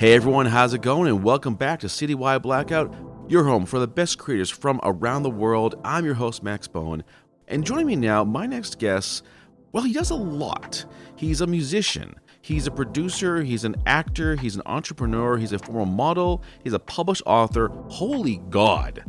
Hey 0.00 0.14
everyone, 0.14 0.46
how's 0.46 0.72
it 0.72 0.80
going? 0.80 1.08
And 1.08 1.22
welcome 1.22 1.56
back 1.56 1.80
to 1.80 1.86
Citywide 1.86 2.40
Blackout, 2.40 2.90
your 3.28 3.44
home 3.44 3.66
for 3.66 3.78
the 3.78 3.86
best 3.86 4.16
creators 4.16 4.48
from 4.48 4.80
around 4.82 5.24
the 5.24 5.28
world. 5.28 5.74
I'm 5.84 6.06
your 6.06 6.14
host, 6.14 6.42
Max 6.42 6.66
Bowen. 6.66 7.04
And 7.48 7.66
joining 7.66 7.86
me 7.86 7.96
now, 7.96 8.24
my 8.24 8.46
next 8.46 8.78
guest, 8.78 9.26
well, 9.72 9.82
he 9.82 9.92
does 9.92 10.08
a 10.08 10.14
lot. 10.14 10.86
He's 11.16 11.42
a 11.42 11.46
musician, 11.46 12.14
he's 12.40 12.66
a 12.66 12.70
producer, 12.70 13.42
he's 13.42 13.64
an 13.64 13.76
actor, 13.84 14.36
he's 14.36 14.56
an 14.56 14.62
entrepreneur, 14.64 15.36
he's 15.36 15.52
a 15.52 15.58
former 15.58 15.84
model, 15.84 16.42
he's 16.64 16.72
a 16.72 16.78
published 16.78 17.24
author. 17.26 17.68
Holy 17.90 18.38
God. 18.48 19.04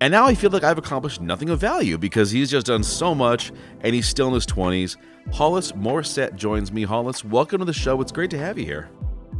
And 0.00 0.10
now 0.10 0.26
I 0.26 0.34
feel 0.34 0.50
like 0.50 0.64
I've 0.64 0.76
accomplished 0.76 1.20
nothing 1.20 1.50
of 1.50 1.60
value 1.60 1.98
because 1.98 2.32
he's 2.32 2.50
just 2.50 2.66
done 2.66 2.82
so 2.82 3.14
much 3.14 3.52
and 3.82 3.94
he's 3.94 4.08
still 4.08 4.26
in 4.26 4.34
his 4.34 4.46
20s. 4.46 4.96
Hollis 5.32 5.70
Morissette 5.70 6.34
joins 6.34 6.72
me. 6.72 6.82
Hollis, 6.82 7.24
welcome 7.24 7.60
to 7.60 7.64
the 7.64 7.72
show. 7.72 8.00
It's 8.00 8.10
great 8.10 8.30
to 8.30 8.38
have 8.38 8.58
you 8.58 8.64
here. 8.64 8.90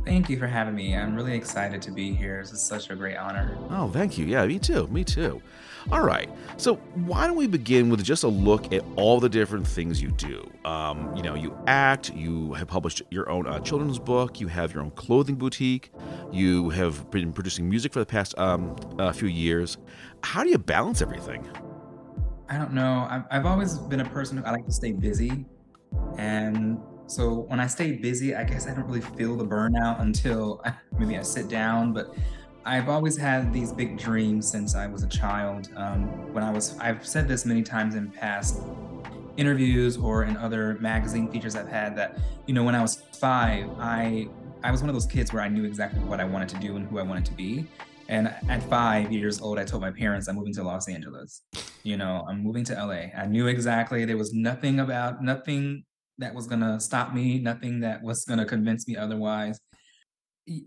Thank 0.06 0.30
you 0.30 0.38
for 0.38 0.46
having 0.46 0.76
me. 0.76 0.96
I'm 0.96 1.16
really 1.16 1.34
excited 1.34 1.82
to 1.82 1.90
be 1.90 2.14
here. 2.14 2.40
This 2.40 2.52
is 2.52 2.62
such 2.62 2.90
a 2.90 2.94
great 2.94 3.16
honor. 3.16 3.58
Oh, 3.70 3.90
thank 3.90 4.16
you. 4.16 4.24
Yeah, 4.24 4.46
me 4.46 4.60
too. 4.60 4.86
Me 4.86 5.02
too. 5.02 5.42
All 5.90 6.02
right. 6.02 6.30
So, 6.56 6.76
why 6.94 7.26
don't 7.26 7.36
we 7.36 7.48
begin 7.48 7.90
with 7.90 8.04
just 8.04 8.22
a 8.22 8.28
look 8.28 8.72
at 8.72 8.84
all 8.94 9.18
the 9.18 9.28
different 9.28 9.66
things 9.66 10.00
you 10.00 10.12
do? 10.12 10.48
Um, 10.64 11.14
you 11.16 11.24
know, 11.24 11.34
you 11.34 11.58
act, 11.66 12.14
you 12.14 12.52
have 12.52 12.68
published 12.68 13.02
your 13.10 13.28
own 13.28 13.48
uh, 13.48 13.58
children's 13.58 13.98
book, 13.98 14.38
you 14.40 14.46
have 14.46 14.72
your 14.72 14.84
own 14.84 14.92
clothing 14.92 15.34
boutique, 15.34 15.90
you 16.30 16.70
have 16.70 17.10
been 17.10 17.32
producing 17.32 17.68
music 17.68 17.92
for 17.92 17.98
the 17.98 18.06
past 18.06 18.38
um, 18.38 18.76
uh, 19.00 19.12
few 19.12 19.28
years. 19.28 19.76
How 20.22 20.44
do 20.44 20.50
you 20.50 20.58
balance 20.58 21.02
everything? 21.02 21.48
I 22.48 22.58
don't 22.58 22.72
know. 22.72 23.08
I've, 23.10 23.24
I've 23.32 23.46
always 23.46 23.76
been 23.76 24.00
a 24.00 24.08
person 24.08 24.38
who 24.38 24.44
I 24.44 24.52
like 24.52 24.66
to 24.66 24.72
stay 24.72 24.92
busy. 24.92 25.46
And 26.16 26.78
so 27.06 27.46
when 27.48 27.60
I 27.60 27.66
stay 27.66 27.92
busy, 27.92 28.34
I 28.34 28.44
guess 28.44 28.66
I 28.66 28.74
don't 28.74 28.86
really 28.86 29.00
feel 29.00 29.36
the 29.36 29.46
burnout 29.46 30.00
until 30.00 30.62
maybe 30.98 31.16
I 31.16 31.22
sit 31.22 31.48
down. 31.48 31.92
But 31.92 32.14
I've 32.64 32.88
always 32.88 33.16
had 33.16 33.52
these 33.52 33.72
big 33.72 33.96
dreams 33.96 34.48
since 34.48 34.74
I 34.74 34.86
was 34.86 35.02
a 35.02 35.08
child. 35.08 35.70
Um, 35.76 36.32
when 36.32 36.42
I 36.42 36.50
was, 36.50 36.76
I've 36.78 37.06
said 37.06 37.28
this 37.28 37.46
many 37.46 37.62
times 37.62 37.94
in 37.94 38.10
past 38.10 38.60
interviews 39.36 39.96
or 39.96 40.24
in 40.24 40.36
other 40.36 40.76
magazine 40.80 41.30
features 41.30 41.54
I've 41.54 41.68
had 41.68 41.96
that, 41.96 42.18
you 42.46 42.54
know, 42.54 42.64
when 42.64 42.74
I 42.74 42.82
was 42.82 43.02
five, 43.12 43.68
I 43.78 44.28
I 44.64 44.72
was 44.72 44.80
one 44.80 44.88
of 44.88 44.96
those 44.96 45.06
kids 45.06 45.32
where 45.32 45.42
I 45.42 45.48
knew 45.48 45.64
exactly 45.64 46.00
what 46.00 46.18
I 46.18 46.24
wanted 46.24 46.48
to 46.48 46.56
do 46.56 46.74
and 46.76 46.88
who 46.88 46.98
I 46.98 47.02
wanted 47.02 47.24
to 47.26 47.32
be. 47.34 47.68
And 48.08 48.34
at 48.48 48.62
five 48.64 49.12
years 49.12 49.40
old, 49.40 49.58
I 49.58 49.64
told 49.64 49.82
my 49.82 49.92
parents 49.92 50.26
I'm 50.26 50.34
moving 50.34 50.54
to 50.54 50.64
Los 50.64 50.88
Angeles. 50.88 51.42
You 51.84 51.96
know, 51.96 52.24
I'm 52.28 52.42
moving 52.42 52.64
to 52.64 52.74
LA. 52.74 53.16
I 53.16 53.26
knew 53.26 53.46
exactly 53.46 54.04
there 54.04 54.16
was 54.16 54.32
nothing 54.32 54.80
about 54.80 55.22
nothing 55.22 55.84
that 56.18 56.34
was 56.34 56.46
gonna 56.46 56.80
stop 56.80 57.12
me, 57.14 57.38
nothing 57.38 57.80
that 57.80 58.02
was 58.02 58.24
gonna 58.24 58.46
convince 58.46 58.86
me 58.88 58.96
otherwise. 58.96 59.58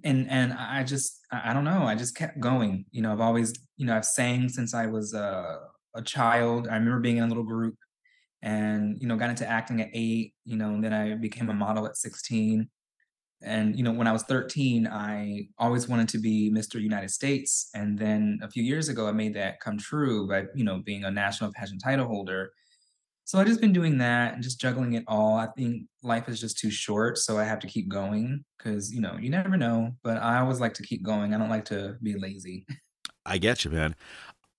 And 0.03 0.29
and 0.29 0.53
I 0.53 0.83
just 0.83 1.21
I 1.31 1.53
don't 1.53 1.63
know. 1.63 1.83
I 1.83 1.95
just 1.95 2.15
kept 2.15 2.39
going. 2.39 2.85
You 2.91 3.01
know, 3.01 3.11
I've 3.11 3.21
always 3.21 3.53
you 3.77 3.85
know 3.85 3.95
I've 3.95 4.05
sang 4.05 4.49
since 4.49 4.73
I 4.73 4.87
was 4.87 5.13
a, 5.13 5.59
a 5.95 6.01
child. 6.01 6.67
I 6.67 6.75
remember 6.75 6.99
being 6.99 7.17
in 7.17 7.23
a 7.23 7.27
little 7.27 7.43
group, 7.43 7.75
and 8.41 8.97
you 9.01 9.07
know 9.07 9.15
got 9.15 9.29
into 9.29 9.47
acting 9.47 9.81
at 9.81 9.89
eight. 9.93 10.33
You 10.45 10.57
know, 10.57 10.73
and 10.73 10.83
then 10.83 10.93
I 10.93 11.15
became 11.15 11.49
a 11.49 11.53
model 11.53 11.85
at 11.85 11.97
sixteen. 11.97 12.69
And 13.41 13.75
you 13.77 13.83
know, 13.83 13.93
when 13.93 14.05
I 14.05 14.11
was 14.11 14.23
13, 14.23 14.85
I 14.85 15.47
always 15.57 15.87
wanted 15.87 16.09
to 16.09 16.17
be 16.17 16.51
Mr. 16.51 16.81
United 16.81 17.09
States. 17.09 17.69
And 17.73 17.97
then 17.97 18.39
a 18.43 18.49
few 18.49 18.61
years 18.63 18.89
ago, 18.89 19.07
I 19.07 19.13
made 19.13 19.33
that 19.35 19.61
come 19.61 19.77
true 19.77 20.27
by 20.27 20.47
you 20.53 20.65
know 20.65 20.79
being 20.79 21.05
a 21.05 21.11
national 21.11 21.53
pageant 21.53 21.81
title 21.81 22.05
holder 22.05 22.51
so 23.29 23.37
I've 23.37 23.45
just 23.45 23.61
been 23.61 23.73
doing 23.73 23.99
that 23.99 24.33
and 24.33 24.41
just 24.41 24.59
juggling 24.59 24.93
it 24.93 25.03
all. 25.07 25.35
I 25.35 25.49
think 25.55 25.83
life 26.01 26.27
is 26.27 26.41
just 26.41 26.57
too 26.57 26.71
short, 26.71 27.19
so 27.19 27.37
I 27.37 27.43
have 27.43 27.59
to 27.59 27.67
keep 27.67 27.87
going 27.87 28.43
because 28.57 28.91
you 28.91 29.01
know 29.01 29.17
you 29.21 29.29
never 29.29 29.55
know. 29.55 29.91
But 30.01 30.17
I 30.17 30.39
always 30.39 30.59
like 30.59 30.73
to 30.73 30.83
keep 30.83 31.03
going. 31.03 31.35
I 31.35 31.37
don't 31.37 31.51
like 31.51 31.65
to 31.65 31.95
be 32.01 32.17
lazy. 32.17 32.65
I 33.27 33.37
get 33.37 33.63
you, 33.63 33.69
man. 33.69 33.95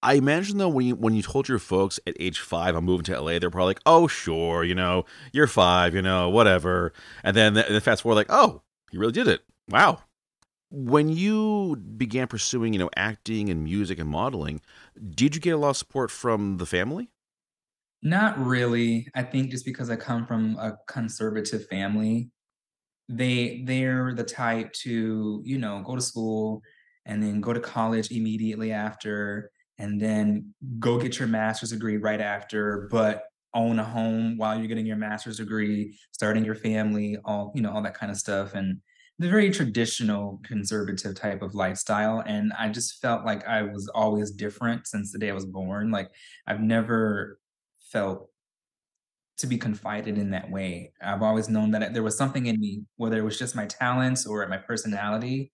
I 0.05 0.15
imagine 0.15 0.59
though 0.59 0.69
when 0.69 0.87
you 0.87 0.95
when 0.95 1.17
you 1.17 1.23
told 1.23 1.49
your 1.49 1.59
folks 1.59 1.99
at 2.07 2.15
age 2.21 2.39
five 2.39 2.77
I'm 2.77 2.85
moving 2.85 3.03
to 3.07 3.21
LA, 3.21 3.41
they're 3.41 3.51
probably 3.51 3.71
like, 3.71 3.81
"Oh, 3.87 4.07
sure, 4.07 4.63
you 4.63 4.77
know, 4.77 5.05
you're 5.33 5.49
five, 5.49 5.93
you 5.93 6.03
know, 6.03 6.29
whatever." 6.29 6.93
And 7.25 7.37
then 7.37 7.55
the, 7.55 7.65
the 7.65 7.81
fast 7.81 8.03
forward, 8.03 8.15
like, 8.15 8.31
"Oh, 8.31 8.63
you 8.93 9.01
really 9.01 9.11
did 9.11 9.27
it! 9.27 9.41
Wow!" 9.69 10.05
When 10.71 11.09
you 11.09 11.75
began 11.75 12.29
pursuing, 12.29 12.73
you 12.73 12.79
know, 12.79 12.91
acting 12.95 13.49
and 13.49 13.65
music 13.65 13.99
and 13.99 14.09
modeling, 14.09 14.61
did 15.17 15.35
you 15.35 15.41
get 15.41 15.55
a 15.55 15.57
lot 15.57 15.71
of 15.71 15.77
support 15.77 16.13
from 16.13 16.59
the 16.59 16.67
family? 16.67 17.11
Not 18.03 18.39
really. 18.39 19.09
I 19.15 19.23
think 19.23 19.51
just 19.51 19.65
because 19.65 19.91
I 19.91 19.97
come 19.97 20.27
from 20.27 20.57
a 20.57 20.77
conservative 20.89 21.67
family, 21.67 22.31
they 23.09 23.63
they're 23.67 24.15
the 24.15 24.25
type 24.25 24.73
to, 24.85 25.43
you 25.45 25.59
know, 25.59 25.83
go 25.85 25.97
to 25.97 26.03
school 26.03 26.63
and 27.07 27.23
then 27.23 27.41
go 27.41 27.53
to 27.53 27.61
college 27.61 28.11
immediately 28.11 28.73
after, 28.73 29.51
and 29.79 30.01
then 30.01 30.55
go 30.79 30.99
get 30.99 31.19
your 31.19 31.29
master's 31.29 31.71
degree 31.71 31.97
right 31.97 32.21
after, 32.21 32.89
but 32.91 33.25
own 33.55 33.79
a 33.79 33.85
home 33.85 34.37
while 34.39 34.57
you're 34.57 34.69
getting 34.69 34.87
your 34.87 34.97
master's 34.97 35.39
degree, 35.39 35.99
starting 36.13 36.45
your 36.45 36.55
family, 36.55 37.19
all, 37.25 37.53
you 37.55 37.63
know, 37.63 37.73
all 37.73 37.83
that 37.83 37.95
kind 37.95 38.13
of 38.13 38.19
stuff. 38.19 38.55
And 38.55 38.81
the 39.19 39.29
very 39.29 39.51
traditional 39.51 40.41
conservative 40.45 41.15
type 41.15 41.43
of 41.43 41.55
lifestyle. 41.55 42.23
And 42.27 42.53
I 42.59 42.69
just 42.71 43.01
felt 43.03 43.25
like 43.27 43.47
I 43.47 43.63
was 43.63 43.89
always 43.95 44.31
different 44.31 44.87
since 44.87 45.13
the 45.13 45.19
day 45.19 45.31
I 45.31 45.35
was 45.35 45.47
born. 45.47 45.91
Like 45.91 46.11
I've 46.47 46.61
never 46.61 47.39
felt 47.91 48.29
to 49.39 49.47
be 49.47 49.59
confided 49.59 50.19
in 50.19 50.31
that 50.31 50.51
way. 50.51 50.93
I've 51.03 51.23
always 51.23 51.49
known 51.49 51.71
that 51.73 51.95
there 51.95 52.03
was 52.03 52.17
something 52.17 52.47
in 52.47 52.61
me, 52.61 52.85
whether 52.97 53.19
it 53.19 53.25
was 53.25 53.39
just 53.39 53.57
my 53.57 53.67
talents 53.67 54.27
or 54.27 54.47
my 54.49 54.59
personality. 54.59 55.53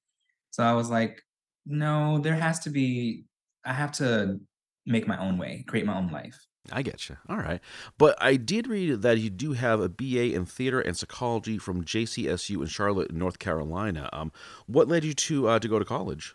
So 0.50 0.64
I 0.64 0.72
was 0.72 0.90
like, 0.90 1.22
no, 1.66 2.18
there 2.18 2.34
has 2.34 2.60
to 2.60 2.70
be, 2.70 3.24
I 3.64 3.72
have 3.72 3.92
to 3.92 4.40
make 4.86 5.06
my 5.06 5.18
own 5.18 5.38
way, 5.38 5.64
create 5.68 5.86
my 5.86 5.96
own 5.96 6.10
life. 6.10 6.46
I 6.72 6.82
get 6.82 7.08
you. 7.08 7.16
All 7.28 7.36
right. 7.36 7.60
But 7.96 8.20
I 8.20 8.34
did 8.36 8.66
read 8.66 9.02
that 9.02 9.18
you 9.18 9.30
do 9.30 9.52
have 9.52 9.80
a 9.80 9.88
BA 9.88 10.34
in 10.34 10.46
theater 10.46 10.80
and 10.80 10.96
psychology 10.96 11.58
from 11.58 11.84
JCSU 11.84 12.60
in 12.60 12.66
Charlotte, 12.66 13.12
North 13.12 13.38
Carolina. 13.38 14.08
Um, 14.12 14.32
what 14.66 14.88
led 14.88 15.04
you 15.04 15.14
to 15.14 15.48
uh, 15.48 15.58
to 15.60 15.68
go 15.68 15.78
to 15.78 15.84
college? 15.84 16.34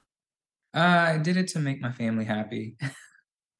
Uh, 0.74 0.80
I 0.80 1.18
did 1.18 1.36
it 1.36 1.50
to 1.50 1.60
make 1.60 1.82
my 1.82 1.92
family 1.92 2.24
happy. 2.24 2.78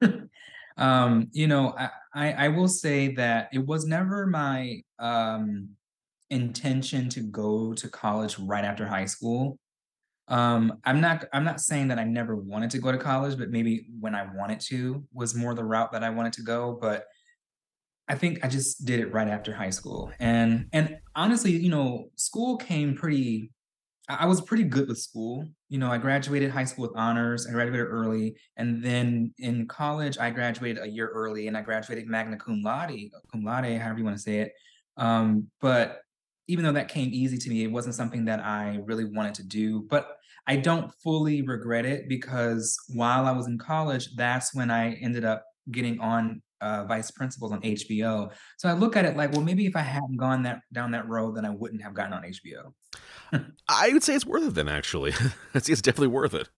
Um, 0.76 1.28
you 1.32 1.46
know, 1.46 1.74
I, 2.14 2.32
I 2.32 2.48
will 2.48 2.68
say 2.68 3.14
that 3.14 3.48
it 3.52 3.66
was 3.66 3.86
never 3.86 4.26
my 4.26 4.82
um 4.98 5.70
intention 6.30 7.08
to 7.10 7.20
go 7.20 7.74
to 7.74 7.88
college 7.88 8.38
right 8.38 8.64
after 8.64 8.86
high 8.86 9.04
school. 9.04 9.58
Um, 10.28 10.78
I'm 10.84 11.00
not 11.00 11.26
I'm 11.32 11.44
not 11.44 11.60
saying 11.60 11.88
that 11.88 11.98
I 11.98 12.04
never 12.04 12.36
wanted 12.36 12.70
to 12.70 12.78
go 12.78 12.90
to 12.90 12.98
college, 12.98 13.38
but 13.38 13.50
maybe 13.50 13.86
when 14.00 14.14
I 14.14 14.26
wanted 14.34 14.60
to 14.60 15.04
was 15.12 15.34
more 15.34 15.54
the 15.54 15.64
route 15.64 15.92
that 15.92 16.02
I 16.02 16.10
wanted 16.10 16.32
to 16.34 16.42
go. 16.42 16.78
But 16.80 17.04
I 18.08 18.14
think 18.14 18.44
I 18.44 18.48
just 18.48 18.84
did 18.84 19.00
it 19.00 19.12
right 19.12 19.28
after 19.28 19.54
high 19.54 19.70
school. 19.70 20.10
And 20.18 20.66
and 20.72 20.98
honestly, 21.14 21.52
you 21.52 21.70
know, 21.70 22.10
school 22.16 22.56
came 22.56 22.94
pretty 22.94 23.50
I 24.08 24.26
was 24.26 24.40
pretty 24.40 24.64
good 24.64 24.88
with 24.88 24.98
school. 24.98 25.46
You 25.68 25.78
know, 25.78 25.90
I 25.90 25.98
graduated 25.98 26.50
high 26.50 26.64
school 26.64 26.88
with 26.88 26.96
honors. 26.96 27.46
I 27.46 27.52
graduated 27.52 27.86
early, 27.86 28.36
and 28.56 28.82
then 28.82 29.32
in 29.38 29.68
college, 29.68 30.18
I 30.18 30.30
graduated 30.30 30.82
a 30.82 30.88
year 30.88 31.08
early, 31.08 31.46
and 31.46 31.56
I 31.56 31.62
graduated 31.62 32.06
magna 32.06 32.36
cum 32.36 32.62
laude, 32.62 33.10
cum 33.30 33.44
laude, 33.44 33.80
however 33.80 33.98
you 33.98 34.04
want 34.04 34.16
to 34.16 34.22
say 34.22 34.40
it. 34.40 34.52
Um, 34.96 35.48
but 35.60 36.00
even 36.48 36.64
though 36.64 36.72
that 36.72 36.88
came 36.88 37.10
easy 37.12 37.38
to 37.38 37.48
me, 37.48 37.62
it 37.62 37.70
wasn't 37.70 37.94
something 37.94 38.24
that 38.24 38.40
I 38.40 38.80
really 38.84 39.04
wanted 39.04 39.34
to 39.34 39.44
do. 39.44 39.82
But 39.88 40.16
I 40.46 40.56
don't 40.56 40.92
fully 41.02 41.42
regret 41.42 41.86
it 41.86 42.08
because 42.08 42.76
while 42.94 43.26
I 43.26 43.32
was 43.32 43.46
in 43.46 43.58
college, 43.58 44.08
that's 44.16 44.54
when 44.54 44.70
I 44.70 44.94
ended 44.94 45.24
up 45.24 45.44
getting 45.70 46.00
on 46.00 46.42
uh, 46.62 46.84
vice 46.84 47.10
principals 47.10 47.52
on 47.52 47.60
HBO. 47.60 48.32
So 48.56 48.68
I 48.68 48.72
look 48.72 48.96
at 48.96 49.04
it 49.04 49.16
like, 49.16 49.32
well, 49.32 49.42
maybe 49.42 49.66
if 49.66 49.76
I 49.76 49.80
hadn't 49.80 50.16
gone 50.16 50.44
that 50.44 50.60
down 50.72 50.92
that 50.92 51.08
road, 51.08 51.36
then 51.36 51.44
I 51.44 51.50
wouldn't 51.50 51.82
have 51.82 51.92
gotten 51.92 52.12
on 52.12 52.22
HBO. 52.22 52.72
I 53.68 53.92
would 53.92 54.02
say 54.02 54.14
it's 54.14 54.24
worth 54.24 54.46
it 54.46 54.54
then. 54.54 54.68
Actually, 54.68 55.12
it's, 55.54 55.66
definitely 55.82 56.08
worth 56.08 56.34
it. 56.34 56.48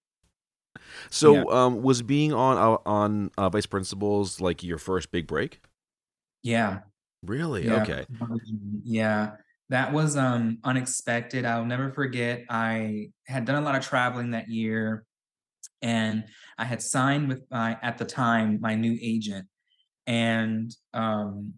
So, 1.11 1.35
yeah. 1.35 1.45
um, 1.49 1.83
was 1.83 2.03
being 2.03 2.33
on 2.33 2.59
uh, 2.59 2.79
on 2.89 3.31
uh, 3.39 3.49
vice 3.49 3.67
principals 3.67 4.41
like 4.41 4.63
your 4.63 4.79
first 4.79 5.11
big 5.11 5.27
break? 5.27 5.61
Yeah. 6.43 6.81
Really? 7.23 7.67
Yeah. 7.67 7.83
Okay. 7.83 8.07
Yeah. 8.85 9.33
That 9.71 9.93
was 9.93 10.17
um 10.17 10.59
unexpected. 10.63 11.47
I'll 11.47 11.65
never 11.65 11.91
forget. 11.91 12.45
I 12.51 13.09
had 13.27 13.47
done 13.47 13.63
a 13.63 13.65
lot 13.65 13.77
of 13.77 13.85
traveling 13.85 14.33
that 14.33 14.49
year 14.49 15.05
and 15.81 16.25
I 16.59 16.65
had 16.65 16.83
signed 16.83 17.29
with 17.29 17.45
my 17.51 17.79
at 17.83 17.99
the 17.99 18.05
time 18.05 18.59
my 18.61 18.75
new 18.75 18.99
agent 19.01 19.47
and 20.07 20.75
um 20.93 21.55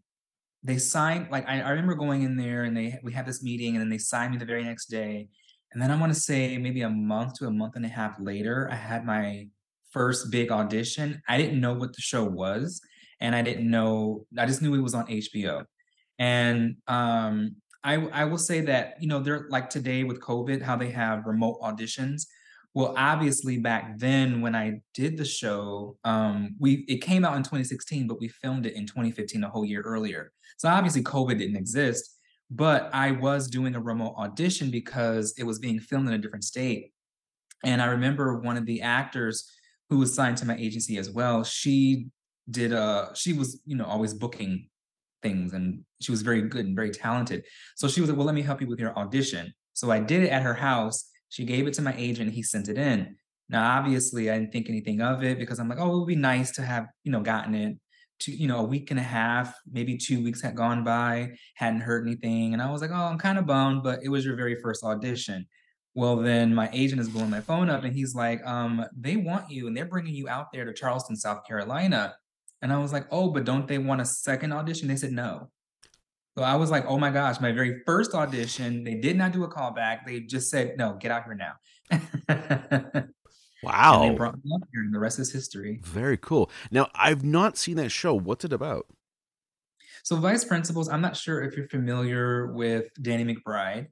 they 0.63 0.79
signed 0.79 1.29
like 1.31 1.49
I, 1.49 1.61
I 1.61 1.71
remember 1.71 1.95
going 1.95 2.23
in 2.23 2.37
there 2.37 2.65
and 2.65 2.77
they 2.77 2.99
we 3.03 3.13
had 3.13 3.27
this 3.27 3.43
meeting 3.43 3.75
and 3.75 3.81
then 3.81 3.89
they 3.89 3.99
signed 3.99 4.33
me 4.33 4.39
the 4.39 4.45
very 4.45 4.65
next 4.65 4.87
day 4.87 5.29
and 5.73 5.83
then 5.83 5.91
i 5.91 5.99
want 5.99 6.13
to 6.13 6.19
say 6.19 6.57
maybe 6.59 6.83
a 6.83 6.91
month 6.91 7.35
to 7.35 7.47
a 7.47 7.51
month 7.51 7.77
and 7.77 7.85
a 7.85 7.89
half 7.89 8.19
later 8.21 8.69
i 8.71 8.75
had 8.75 9.05
my 9.05 9.49
first 9.91 10.31
big 10.31 10.51
audition 10.51 11.23
i 11.29 11.37
didn't 11.37 11.61
know 11.61 11.75
what 11.75 11.93
the 11.93 12.03
show 12.03 12.25
was 12.25 12.81
and 13.21 13.35
i 13.35 13.43
didn't 13.43 13.69
know 13.71 14.27
i 14.39 14.47
just 14.47 14.63
knew 14.63 14.75
it 14.75 14.81
was 14.81 14.95
on 14.95 15.07
hbo 15.07 15.65
and 16.19 16.77
um 16.89 17.57
I 17.87 17.95
I 18.09 18.25
will 18.25 18.39
say 18.39 18.63
that, 18.63 19.01
you 19.01 19.07
know, 19.07 19.21
they're 19.21 19.47
like 19.49 19.71
today 19.71 20.03
with 20.03 20.21
COVID, 20.21 20.61
how 20.61 20.75
they 20.75 20.91
have 20.91 21.25
remote 21.25 21.61
auditions. 21.63 22.27
Well, 22.77 22.93
obviously 22.95 23.57
back 23.57 23.99
then 23.99 24.43
when 24.43 24.55
I 24.55 24.83
did 24.93 25.17
the 25.17 25.25
show, 25.25 25.97
um, 26.05 26.57
we 26.61 26.85
it 26.89 26.99
came 26.99 27.25
out 27.25 27.35
in 27.35 27.43
2016, 27.43 28.07
but 28.07 28.21
we 28.21 28.29
filmed 28.29 28.67
it 28.67 28.75
in 28.75 28.85
2015, 28.85 29.45
a 29.45 29.49
whole 29.49 29.65
year 29.65 29.81
earlier. 29.81 30.31
So 30.59 30.69
obviously 30.69 31.03
COVID 31.03 31.39
didn't 31.39 31.57
exist, 31.57 32.19
but 32.51 32.91
I 32.93 33.13
was 33.13 33.49
doing 33.49 33.77
a 33.77 33.81
remote 33.81 34.17
audition 34.19 34.71
because 34.71 35.33
it 35.39 35.45
was 35.45 35.59
being 35.59 35.81
filmed 35.81 36.07
in 36.09 36.13
a 36.13 36.19
different 36.19 36.45
state. 36.45 36.93
And 37.65 37.81
I 37.81 37.87
remember 37.87 38.41
one 38.41 38.59
of 38.59 38.67
the 38.67 38.83
actors 38.83 39.51
who 39.89 39.97
was 39.97 40.15
signed 40.15 40.37
to 40.37 40.47
my 40.47 40.57
agency 40.57 40.99
as 40.99 41.11
well, 41.11 41.45
she 41.45 42.09
did 42.51 42.75
a 42.75 43.11
she 43.15 43.33
was, 43.33 43.59
you 43.65 43.77
know, 43.77 43.87
always 43.87 44.13
booking 44.13 44.69
things 45.23 45.55
and 45.55 45.81
she 46.03 46.11
was 46.11 46.21
very 46.21 46.43
good 46.43 46.67
and 46.67 46.77
very 46.77 46.91
talented. 46.91 47.47
So 47.75 47.89
she 47.89 48.03
was 48.03 48.11
like, 48.11 48.19
"Well, 48.19 48.27
let 48.27 48.35
me 48.35 48.43
help 48.43 48.61
you 48.61 48.67
with 48.67 48.81
your 48.81 48.95
audition." 48.99 49.55
So 49.73 49.91
I 49.91 49.99
did 49.99 50.25
it 50.25 50.29
at 50.29 50.43
her 50.43 50.53
house. 50.53 51.11
She 51.29 51.45
gave 51.45 51.67
it 51.67 51.75
to 51.75 51.83
my 51.83 51.95
agent, 51.97 52.33
he 52.33 52.43
sent 52.43 52.69
it 52.69 52.79
in. 52.79 53.17
Now, 53.49 53.79
obviously, 53.79 54.31
I 54.31 54.39
didn't 54.39 54.53
think 54.53 54.69
anything 54.69 55.01
of 55.01 55.23
it 55.23 55.39
because 55.39 55.59
I'm 55.59 55.69
like, 55.69 55.79
"Oh, 55.81 55.95
it 55.97 55.99
would 56.01 56.07
be 56.09 56.17
nice 56.17 56.51
to 56.53 56.63
have, 56.63 56.87
you 57.05 57.13
know, 57.13 57.21
gotten 57.23 57.55
it 57.55 57.77
to, 58.21 58.33
you 58.33 58.49
know, 58.49 58.59
a 58.61 58.65
week 58.65 58.91
and 58.91 58.99
a 59.01 59.03
half, 59.03 59.55
maybe 59.71 59.97
2 59.99 60.23
weeks 60.25 60.41
had 60.43 60.57
gone 60.57 60.85
by, 60.85 61.37
hadn't 61.55 61.81
heard 61.83 62.07
anything." 62.07 62.53
And 62.55 62.63
I 62.63 62.71
was 62.71 62.81
like, 62.83 62.91
"Oh, 62.93 62.95
I'm 63.07 63.19
kind 63.19 63.39
of 63.39 63.47
bummed, 63.47 63.83
but 63.83 64.01
it 64.03 64.09
was 64.09 64.25
your 64.25 64.37
very 64.37 64.57
first 64.63 64.83
audition." 64.85 65.47
Well, 65.95 66.17
then 66.17 66.55
my 66.55 66.69
agent 66.73 67.01
is 67.01 67.09
blowing 67.09 67.31
my 67.31 67.41
phone 67.41 67.71
up 67.71 67.85
and 67.85 67.95
he's 67.95 68.15
like, 68.15 68.45
um, 68.47 68.85
"They 68.97 69.17
want 69.17 69.51
you 69.51 69.67
and 69.67 69.77
they're 69.77 69.87
bringing 69.87 70.15
you 70.15 70.29
out 70.29 70.53
there 70.53 70.65
to 70.65 70.73
Charleston, 70.75 71.17
South 71.17 71.45
Carolina." 71.47 72.17
And 72.63 72.73
I 72.73 72.79
was 72.79 72.93
like, 72.93 73.07
"Oh, 73.11 73.31
but 73.31 73.45
don't 73.45 73.67
they 73.69 73.79
want 73.79 74.01
a 74.01 74.05
second 74.07 74.53
audition?" 74.53 74.89
They 74.89 74.97
said, 74.97 75.13
"No." 75.13 75.51
So 76.37 76.43
I 76.45 76.55
was 76.57 76.71
like, 76.71 76.85
"Oh 76.87 76.99
my 76.99 77.11
gosh, 77.11 77.41
my 77.41 77.53
very 77.53 77.83
first 77.87 78.15
audition, 78.15 78.85
they 78.85 78.95
did 78.95 79.17
not 79.17 79.33
do 79.33 79.45
a 79.45 79.49
callback. 79.51 80.05
They 80.07 80.21
just 80.21 80.51
said, 80.51 80.77
"No, 80.77 80.95
get 80.95 81.11
out 81.11 81.25
here 81.25 81.35
now." 81.35 81.55
And 83.91 84.03
they 84.03 84.11
Wow. 84.11 84.15
brought 84.15 84.35
me 84.45 84.53
up 84.55 84.69
here 84.73 84.83
and 84.83 84.95
the 84.95 84.99
rest 84.99 85.19
is 85.19 85.33
history. 85.33 85.81
Very 85.83 86.17
cool. 86.17 86.51
Now, 86.71 86.89
I've 86.95 87.25
not 87.25 87.57
seen 87.57 87.77
that 87.77 87.91
show. 87.91 88.15
What's 88.15 88.45
it 88.45 88.53
about? 88.53 88.87
So 90.03 90.17
Vice 90.17 90.45
Principals, 90.45 90.89
I'm 90.89 91.01
not 91.01 91.17
sure 91.17 91.43
if 91.43 91.57
you're 91.57 91.69
familiar 91.69 92.53
with 92.53 92.91
Danny 93.03 93.25
McBride 93.35 93.89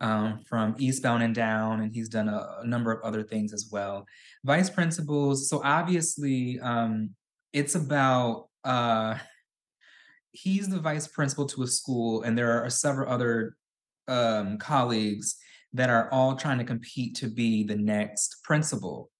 um, 0.00 0.40
from 0.48 0.74
Eastbound 0.78 1.22
and 1.22 1.34
Down, 1.34 1.80
and 1.80 1.94
he's 1.94 2.08
done 2.08 2.28
a, 2.28 2.60
a 2.62 2.66
number 2.66 2.90
of 2.92 3.02
other 3.04 3.22
things 3.22 3.52
as 3.52 3.68
well. 3.70 4.06
Vice 4.44 4.70
Principals, 4.70 5.48
so 5.48 5.60
obviously, 5.62 6.58
um, 6.60 7.10
it's 7.52 7.74
about 7.74 8.48
uh, 8.64 9.18
he's 10.32 10.68
the 10.68 10.80
vice 10.80 11.06
principal 11.06 11.46
to 11.46 11.62
a 11.62 11.66
school, 11.66 12.22
and 12.22 12.36
there 12.36 12.62
are 12.62 12.70
several 12.70 13.12
other 13.12 13.56
um, 14.08 14.58
colleagues 14.58 15.36
that 15.72 15.90
are 15.90 16.08
all 16.12 16.36
trying 16.36 16.58
to 16.58 16.64
compete 16.64 17.16
to 17.16 17.28
be 17.28 17.62
the 17.64 17.76
next 17.76 18.42
principal. 18.42 19.10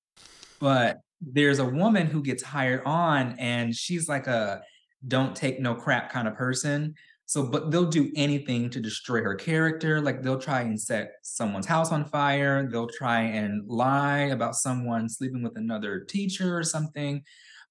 But 0.59 0.99
there's 1.21 1.59
a 1.59 1.65
woman 1.65 2.07
who 2.07 2.23
gets 2.23 2.43
hired 2.43 2.83
on, 2.85 3.37
and 3.39 3.75
she's 3.75 4.09
like 4.09 4.27
a 4.27 4.63
don't 5.07 5.35
take 5.35 5.61
no 5.61 5.75
crap 5.75 6.13
kind 6.13 6.29
of 6.29 6.35
person. 6.35 6.95
So, 7.27 7.45
but 7.45 7.71
they'll 7.71 7.87
do 7.87 8.11
anything 8.17 8.71
to 8.71 8.81
destroy 8.81 9.23
her 9.23 9.37
character. 9.37 10.01
Like 10.01 10.21
they'll 10.21 10.41
try 10.41 10.63
and 10.63 10.81
set 10.81 11.13
someone's 11.23 11.67
house 11.67 11.93
on 11.93 12.05
fire. 12.05 12.69
They'll 12.69 12.89
try 12.89 13.21
and 13.21 13.67
lie 13.69 14.23
about 14.33 14.57
someone 14.57 15.09
sleeping 15.09 15.43
with 15.43 15.57
another 15.57 16.01
teacher 16.01 16.59
or 16.59 16.65
something. 16.65 17.23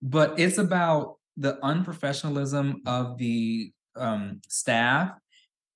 But 0.02 0.40
it's 0.40 0.58
about 0.58 1.19
the 1.40 1.58
unprofessionalism 1.64 2.76
of 2.86 3.18
the 3.18 3.72
um, 3.96 4.42
staff 4.48 5.12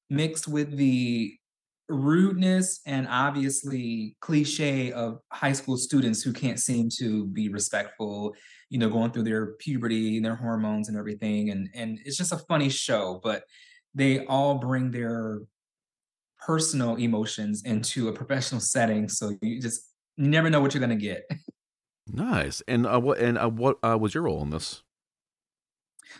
mixed 0.09 0.47
with 0.47 0.77
the 0.77 1.35
rudeness 1.89 2.81
and 2.85 3.07
obviously 3.09 4.15
cliche 4.19 4.91
of 4.91 5.19
high 5.31 5.51
school 5.51 5.77
students 5.77 6.21
who 6.21 6.31
can't 6.31 6.59
seem 6.59 6.89
to 6.89 7.25
be 7.27 7.49
respectful 7.49 8.33
you 8.69 8.79
know 8.79 8.89
going 8.89 9.11
through 9.11 9.23
their 9.23 9.53
puberty 9.55 10.15
and 10.15 10.25
their 10.25 10.35
hormones 10.35 10.87
and 10.87 10.97
everything 10.97 11.49
and 11.49 11.69
and 11.75 11.99
it's 12.05 12.17
just 12.17 12.31
a 12.31 12.37
funny 12.37 12.69
show 12.69 13.19
but 13.21 13.43
they 13.93 14.25
all 14.27 14.55
bring 14.55 14.91
their 14.91 15.41
personal 16.39 16.95
emotions 16.95 17.63
into 17.65 18.07
a 18.07 18.13
professional 18.13 18.61
setting 18.61 19.09
so 19.09 19.33
you 19.41 19.61
just 19.61 19.91
never 20.17 20.49
know 20.49 20.61
what 20.61 20.73
you're 20.73 20.85
going 20.85 20.97
to 20.97 21.05
get 21.05 21.23
Nice. 22.07 22.61
And 22.67 22.85
uh, 22.85 22.99
what 22.99 23.19
and 23.19 23.37
uh, 23.37 23.49
what 23.49 23.77
uh, 23.83 23.97
was 23.99 24.13
your 24.13 24.23
role 24.23 24.41
in 24.41 24.49
this? 24.49 24.83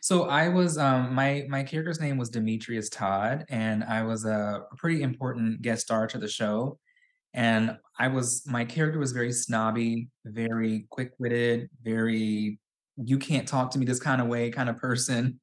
So 0.02 0.24
I 0.24 0.50
was 0.50 0.78
um 0.78 1.14
my 1.14 1.46
my 1.50 1.64
character's 1.64 2.00
name 2.00 2.18
was 2.18 2.30
Demetrius 2.30 2.90
Todd, 2.90 3.46
and 3.50 3.84
I 3.84 4.04
was 4.04 4.26
a, 4.26 4.64
pretty 4.78 5.02
important 5.02 5.62
guest 5.62 5.84
star 5.84 6.08
to 6.08 6.18
the 6.18 6.28
show. 6.28 6.80
And 7.34 7.78
I 8.00 8.08
was 8.10 8.44
my 8.48 8.66
character 8.66 9.00
was 9.00 9.12
very 9.12 9.32
snobby, 9.32 10.10
very 10.26 10.88
quick-witted, 10.90 11.70
very 11.84 12.60
you 12.98 13.18
can't 13.18 13.48
talk 13.48 13.72
to 13.72 13.80
me 13.80 13.86
this 13.86 14.00
kind 14.00 14.22
of 14.22 14.28
way 14.28 14.52
kind 14.52 14.70
of 14.70 14.78
person. 14.78 15.40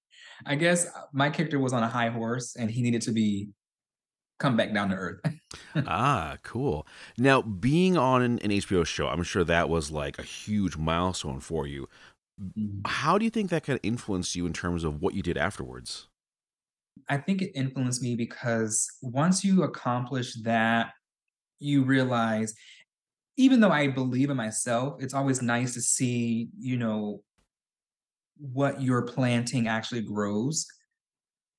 I 0.46 0.54
guess 0.54 0.86
uh, 0.86 1.02
my 1.12 1.30
character 1.30 1.58
was 1.58 1.72
on 1.72 1.82
a 1.82 1.88
high 1.88 2.08
horse 2.10 2.56
and 2.56 2.70
he 2.70 2.82
needed 2.82 3.02
to 3.02 3.12
be 3.12 3.50
come 4.38 4.56
back 4.56 4.72
down 4.72 4.90
to 4.90 4.96
earth. 4.96 5.20
Ah, 5.86 6.36
cool. 6.42 6.86
Now, 7.18 7.42
being 7.42 7.96
on 7.96 8.22
an, 8.22 8.38
an 8.40 8.50
HBO 8.50 8.84
show, 8.84 9.08
I'm 9.08 9.22
sure 9.22 9.44
that 9.44 9.68
was 9.68 9.90
like 9.90 10.18
a 10.18 10.22
huge 10.22 10.76
milestone 10.76 11.40
for 11.40 11.66
you. 11.66 11.88
Mhm. 12.40 12.86
How 12.86 13.16
do 13.18 13.24
you 13.24 13.30
think 13.30 13.48
that 13.50 13.64
kind 13.64 13.78
of 13.78 13.80
influenced 13.84 14.34
you 14.36 14.46
in 14.46 14.52
terms 14.52 14.84
of 14.84 15.00
what 15.00 15.14
you 15.14 15.22
did 15.22 15.36
afterwards? 15.38 16.08
I 17.08 17.18
think 17.18 17.42
it 17.42 17.52
influenced 17.54 18.02
me 18.02 18.14
because 18.14 18.88
once 19.02 19.44
you 19.44 19.62
accomplish 19.62 20.34
that, 20.42 20.92
you 21.60 21.84
realize 21.84 22.54
even 23.36 23.60
though 23.60 23.70
I 23.70 23.88
believe 23.88 24.30
in 24.30 24.36
myself, 24.36 25.02
it's 25.02 25.14
always 25.14 25.42
nice 25.42 25.74
to 25.74 25.82
see, 25.82 26.50
you 26.58 26.76
know, 26.76 27.22
what 28.38 28.80
you're 28.80 29.02
planting 29.02 29.68
actually 29.68 30.02
grows. 30.02 30.66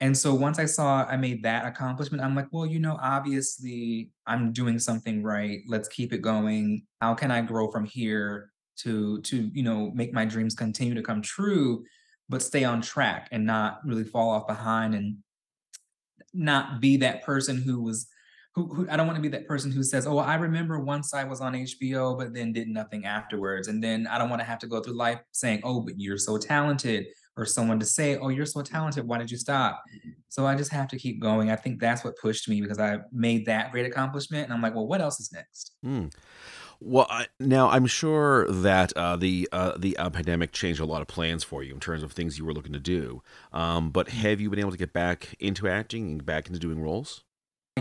And 0.02 0.18
so 0.18 0.36
once 0.36 0.60
I 0.60 0.66
saw 0.66 1.06
I 1.06 1.18
made 1.18 1.44
that 1.44 1.66
accomplishment, 1.68 2.24
I'm 2.24 2.36
like, 2.36 2.48
well, 2.52 2.68
you 2.68 2.80
know, 2.80 3.00
obviously 3.02 4.12
I'm 4.28 4.54
doing 4.54 4.80
something 4.80 5.24
right. 5.24 5.62
Let's 5.68 5.90
keep 5.90 6.14
it 6.14 6.22
going. 6.22 6.88
How 7.02 7.16
can 7.16 7.32
I 7.32 7.42
grow 7.44 7.72
from 7.72 7.86
here 7.86 8.51
to 8.84 9.22
to, 9.22 9.50
you 9.54 9.64
know, 9.64 9.92
make 9.94 10.14
my 10.14 10.26
dreams 10.26 10.56
continue 10.56 10.94
to 10.96 11.02
come 11.02 11.22
true, 11.22 11.84
but 12.30 12.42
stay 12.42 12.64
on 12.64 12.82
track 12.82 13.28
and 13.32 13.46
not 13.46 13.80
really 13.86 14.04
fall 14.04 14.30
off 14.30 14.48
behind 14.48 14.96
and 14.96 15.18
not 16.34 16.80
be 16.80 16.98
that 16.98 17.24
person 17.24 17.62
who 17.62 17.82
was 17.82 18.08
who, 18.54 18.68
who 18.74 18.90
I 18.90 18.98
don't 18.98 19.08
want 19.08 19.16
to 19.16 19.22
be 19.22 19.30
that 19.30 19.48
person 19.48 19.72
who 19.72 19.82
says, 19.82 20.06
"Oh, 20.06 20.18
I 20.18 20.36
remember 20.36 20.80
once 20.80 21.14
I 21.14 21.24
was 21.24 21.40
on 21.40 21.54
HBO, 21.54 22.18
but 22.18 22.34
then 22.34 22.52
did 22.52 22.68
nothing 22.68 23.06
afterwards." 23.06 23.68
And 23.70 23.82
then 23.82 24.08
I 24.08 24.18
don't 24.18 24.30
want 24.30 24.42
to 24.42 24.46
have 24.46 24.60
to 24.60 24.68
go 24.68 24.82
through 24.82 24.98
life 24.98 25.22
saying, 25.32 25.62
"Oh, 25.64 25.80
but 25.82 25.98
you're 25.98 26.18
so 26.18 26.38
talented," 26.38 27.06
or 27.38 27.46
someone 27.46 27.80
to 27.80 27.86
say, 27.86 28.18
"Oh, 28.18 28.28
you're 28.28 28.46
so 28.46 28.62
talented. 28.62 29.08
Why 29.08 29.20
did 29.20 29.32
you 29.32 29.38
stop?" 29.38 29.82
So 30.28 30.46
I 30.46 30.56
just 30.56 30.72
have 30.72 30.90
to 30.90 30.98
keep 30.98 31.22
going. 31.22 31.50
I 31.50 31.56
think 31.56 31.80
that's 31.80 32.04
what 32.04 32.18
pushed 32.18 32.50
me 32.50 32.62
because 32.62 32.80
I 32.80 33.00
made 33.14 33.46
that 33.46 33.72
great 33.72 33.86
accomplishment, 33.86 34.46
and 34.46 34.54
I'm 34.54 34.62
like, 34.62 34.76
"Well, 34.76 34.88
what 34.88 35.00
else 35.02 35.22
is 35.22 35.32
next?" 35.32 35.76
Hmm. 35.82 36.08
Well, 36.84 37.06
I, 37.12 37.28
now 37.40 37.70
I'm 37.70 37.86
sure 37.86 38.52
that 38.52 38.92
uh, 38.94 39.16
the 39.16 39.48
uh, 39.52 39.78
the 39.78 39.96
uh, 39.98 40.10
pandemic 40.10 40.52
changed 40.52 40.80
a 40.80 40.86
lot 40.86 41.04
of 41.04 41.08
plans 41.08 41.44
for 41.44 41.62
you 41.62 41.76
in 41.76 41.80
terms 41.80 42.02
of 42.02 42.12
things 42.12 42.40
you 42.40 42.46
were 42.46 42.54
looking 42.54 42.74
to 42.74 42.80
do. 42.80 43.22
Um, 43.54 43.92
but 43.92 44.10
have 44.10 44.42
you 44.42 44.50
been 44.50 44.60
able 44.60 44.72
to 44.72 44.78
get 44.78 44.92
back 44.92 45.36
into 45.40 45.68
acting 45.68 46.12
and 46.12 46.26
back 46.26 46.48
into 46.48 46.60
doing 46.60 46.82
roles? 46.82 47.24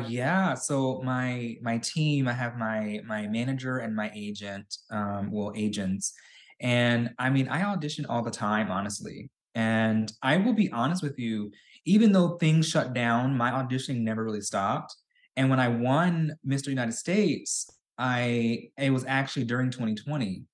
Yeah, 0.06 0.52
so 0.52 1.00
my 1.02 1.56
my 1.62 1.78
team, 1.78 2.28
I 2.28 2.34
have 2.34 2.58
my 2.58 3.00
my 3.06 3.26
manager 3.26 3.78
and 3.78 3.96
my 3.96 4.10
agent, 4.14 4.76
um, 4.90 5.30
well, 5.32 5.52
agents. 5.56 6.12
And 6.60 7.14
I 7.18 7.30
mean, 7.30 7.48
I 7.48 7.62
audition 7.62 8.04
all 8.04 8.22
the 8.22 8.30
time, 8.30 8.70
honestly. 8.70 9.30
And 9.54 10.12
I 10.22 10.36
will 10.36 10.52
be 10.52 10.70
honest 10.72 11.02
with 11.02 11.18
you, 11.18 11.52
even 11.86 12.12
though 12.12 12.36
things 12.36 12.68
shut 12.68 12.92
down, 12.92 13.34
my 13.34 13.50
auditioning 13.50 14.02
never 14.02 14.22
really 14.22 14.42
stopped. 14.42 14.94
And 15.36 15.48
when 15.48 15.58
I 15.58 15.68
won 15.68 16.36
Mr. 16.46 16.68
United 16.68 16.92
States, 16.92 17.70
I 18.00 18.70
it 18.78 18.90
was 18.90 19.04
actually 19.06 19.44
during 19.44 19.70
2020. 19.70 20.44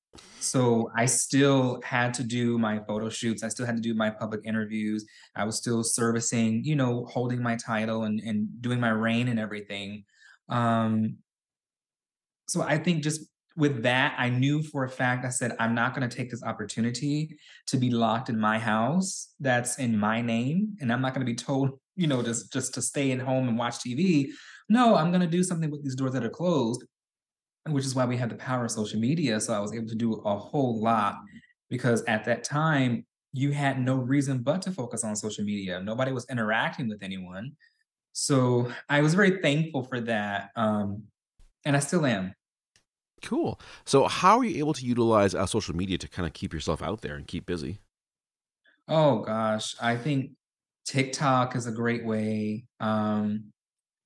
So 0.41 0.91
I 0.97 1.07
still 1.07 1.81
had 1.85 2.13
to 2.15 2.25
do 2.25 2.59
my 2.59 2.81
photo 2.81 3.09
shoots. 3.09 3.43
I 3.43 3.49
still 3.49 3.67
had 3.67 3.77
to 3.77 3.83
do 3.83 3.95
my 3.95 4.11
public 4.11 4.41
interviews. 4.45 5.07
I 5.35 5.45
was 5.45 5.57
still 5.57 5.83
servicing, 5.83 6.65
you 6.65 6.77
know, 6.77 7.05
holding 7.07 7.43
my 7.43 7.57
title 7.57 8.05
and, 8.05 8.21
and 8.21 8.49
doing 8.61 8.81
my 8.81 8.91
reign 8.91 9.29
and 9.29 9.39
everything. 9.39 10.05
Um, 10.49 11.17
so 12.49 12.63
I 12.63 12.79
think 12.79 13.03
just 13.03 13.23
with 13.57 13.83
that, 13.83 14.15
I 14.19 14.29
knew 14.29 14.63
for 14.63 14.85
a 14.85 14.89
fact, 14.89 15.25
I 15.25 15.31
said, 15.31 15.57
I'm 15.59 15.75
not 15.75 15.95
going 15.95 16.09
to 16.09 16.17
take 16.17 16.31
this 16.31 16.43
opportunity 16.43 17.37
to 17.67 17.77
be 17.77 17.91
locked 17.91 18.29
in 18.29 18.39
my 18.39 18.59
house 18.59 19.33
that's 19.41 19.79
in 19.79 19.99
my 19.99 20.21
name. 20.21 20.77
And 20.81 20.93
I'm 20.93 21.01
not 21.01 21.15
going 21.15 21.27
to 21.27 21.31
be 21.31 21.37
told, 21.37 21.79
you 21.97 22.07
know, 22.07 22.23
just, 22.23 22.53
just 22.53 22.75
to 22.75 22.83
stay 22.83 23.13
at 23.13 23.21
home 23.21 23.49
and 23.49 23.59
watch 23.59 23.77
TV. 23.79 24.29
No, 24.69 24.97
I'm 24.97 25.11
going 25.11 25.23
to 25.23 25.27
do 25.27 25.43
something 25.43 25.71
with 25.71 25.83
these 25.83 25.97
doors 25.97 26.13
that 26.13 26.25
are 26.25 26.31
closed 26.31 26.85
which 27.69 27.85
is 27.85 27.95
why 27.95 28.05
we 28.05 28.17
had 28.17 28.31
the 28.31 28.37
power 28.37 28.65
of 28.65 28.71
social 28.71 29.01
media. 29.01 29.41
So 29.41 29.53
I 29.53 29.61
was 29.61 29.75
able 29.75 29.89
to 29.89 29.95
do 29.95 30.15
a 30.15 30.37
whole 30.37 30.81
lot 30.81 31.17
because 31.69 32.05
at 32.05 32.25
that 32.25 32.45
time, 32.45 33.07
you 33.33 33.53
had 33.53 33.79
no 33.81 33.97
reason 33.97 34.43
but 34.43 34.63
to 34.63 34.71
focus 34.73 35.05
on 35.05 35.15
social 35.15 35.45
media. 35.45 35.81
Nobody 35.81 36.13
was 36.13 36.27
interacting 36.31 36.89
with 36.89 37.03
anyone. 37.03 37.53
So 38.13 38.73
I 38.89 39.03
was 39.03 39.15
very 39.15 39.43
thankful 39.43 39.85
for 39.85 40.01
that. 40.03 40.51
Um, 40.57 41.05
and 41.65 41.77
I 41.77 41.81
still 41.81 42.07
am. 42.07 42.35
Cool. 43.23 43.61
So, 43.85 44.07
how 44.07 44.39
are 44.39 44.45
you 44.45 44.59
able 44.59 44.75
to 44.75 44.85
utilize 44.85 45.35
uh, 45.35 45.47
social 45.47 45.75
media 45.75 45.99
to 45.99 46.09
kind 46.09 46.27
of 46.27 46.33
keep 46.35 46.53
yourself 46.53 46.83
out 46.83 47.01
there 47.01 47.17
and 47.17 47.27
keep 47.27 47.47
busy? 47.47 47.79
Oh 48.89 49.21
gosh, 49.21 49.75
I 49.81 49.97
think 49.97 50.33
TikTok 50.85 51.57
is 51.57 51.67
a 51.67 51.73
great 51.73 52.05
way. 52.05 52.67
Um, 52.81 53.53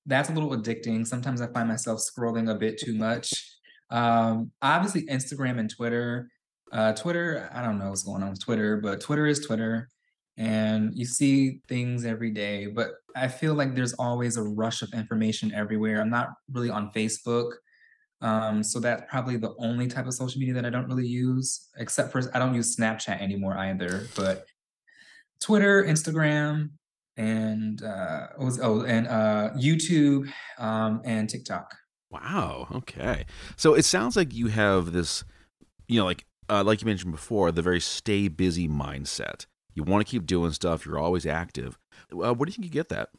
that's 0.07 0.31
a 0.31 0.33
little 0.33 0.51
addicting. 0.51 1.07
Sometimes 1.07 1.41
I 1.41 1.49
find 1.49 1.69
myself 1.69 2.01
scrolling 2.01 2.51
a 2.51 2.55
bit 2.55 2.79
too 2.79 2.95
much. 2.95 3.50
Um, 3.91 4.53
obviously, 4.63 5.03
Instagram 5.07 5.59
and 5.59 5.71
Twitter. 5.71 6.31
Uh, 6.73 6.93
Twitter, 6.93 7.51
I 7.53 7.63
don't 7.63 7.79
know 7.79 7.89
what's 7.89 8.05
going 8.05 8.23
on 8.23 8.31
with 8.31 8.45
Twitter, 8.45 8.77
but 8.77 9.01
Twitter 9.01 9.27
is 9.27 9.45
Twitter, 9.45 9.89
and 10.37 10.93
you 10.95 11.05
see 11.05 11.61
things 11.69 12.05
every 12.05 12.31
day. 12.31 12.67
But 12.67 12.93
I 13.17 13.27
feel 13.27 13.55
like 13.55 13.75
there's 13.75 13.95
always 13.95 14.37
a 14.37 14.43
rush 14.43 14.83
of 14.83 14.93
information 14.93 15.53
everywhere. 15.53 16.01
I'm 16.01 16.11
not 16.11 16.29
really 16.53 16.71
on 16.71 16.93
Facebook. 16.95 17.51
Um, 18.23 18.63
so 18.63 18.81
that's 18.81 19.03
probably 19.09 19.37
the 19.37 19.55
only 19.59 19.89
type 19.89 20.07
of 20.07 20.15
social 20.15 20.39
media 20.39 20.55
that 20.55 20.67
I 20.67 20.71
don't 20.71 20.87
really 20.87 21.07
use, 21.07 21.69
except 21.79 22.13
for 22.13 22.23
I 22.35 22.39
don't 22.39 22.55
use 22.55 22.77
Snapchat 22.77 23.21
anymore 23.21 23.57
either. 23.57 24.07
But 24.15 24.45
Twitter, 25.41 25.83
Instagram, 25.85 26.71
and 27.17 27.83
uh, 27.83 28.29
was 28.39 28.61
oh, 28.61 28.83
and 28.83 29.09
uh, 29.09 29.51
YouTube, 29.57 30.31
um, 30.59 31.01
and 31.05 31.29
TikTok. 31.29 31.75
Wow. 32.11 32.67
Okay. 32.73 33.25
So 33.57 33.75
it 33.75 33.85
sounds 33.85 34.17
like 34.17 34.35
you 34.35 34.49
have 34.49 34.93
this, 34.93 35.25
you 35.89 35.99
know, 36.01 36.05
like 36.07 36.25
uh, 36.49 36.65
like 36.65 36.81
you 36.81 36.87
mentioned 36.87 37.13
before, 37.13 37.53
the 37.53 37.63
very 37.63 37.81
stay 37.81 38.29
busy 38.29 38.69
mindset. 38.69 39.47
You 39.75 39.85
want 39.85 40.05
to 40.05 40.11
keep 40.11 40.27
doing 40.27 40.51
stuff. 40.53 40.85
You're 40.85 40.99
always 40.99 41.25
active. 41.25 41.79
Uh, 42.13 42.35
where 42.35 42.47
do 42.47 42.51
you 42.51 42.55
think 42.55 42.65
you 42.65 42.71
get 42.71 42.89
that? 42.89 43.11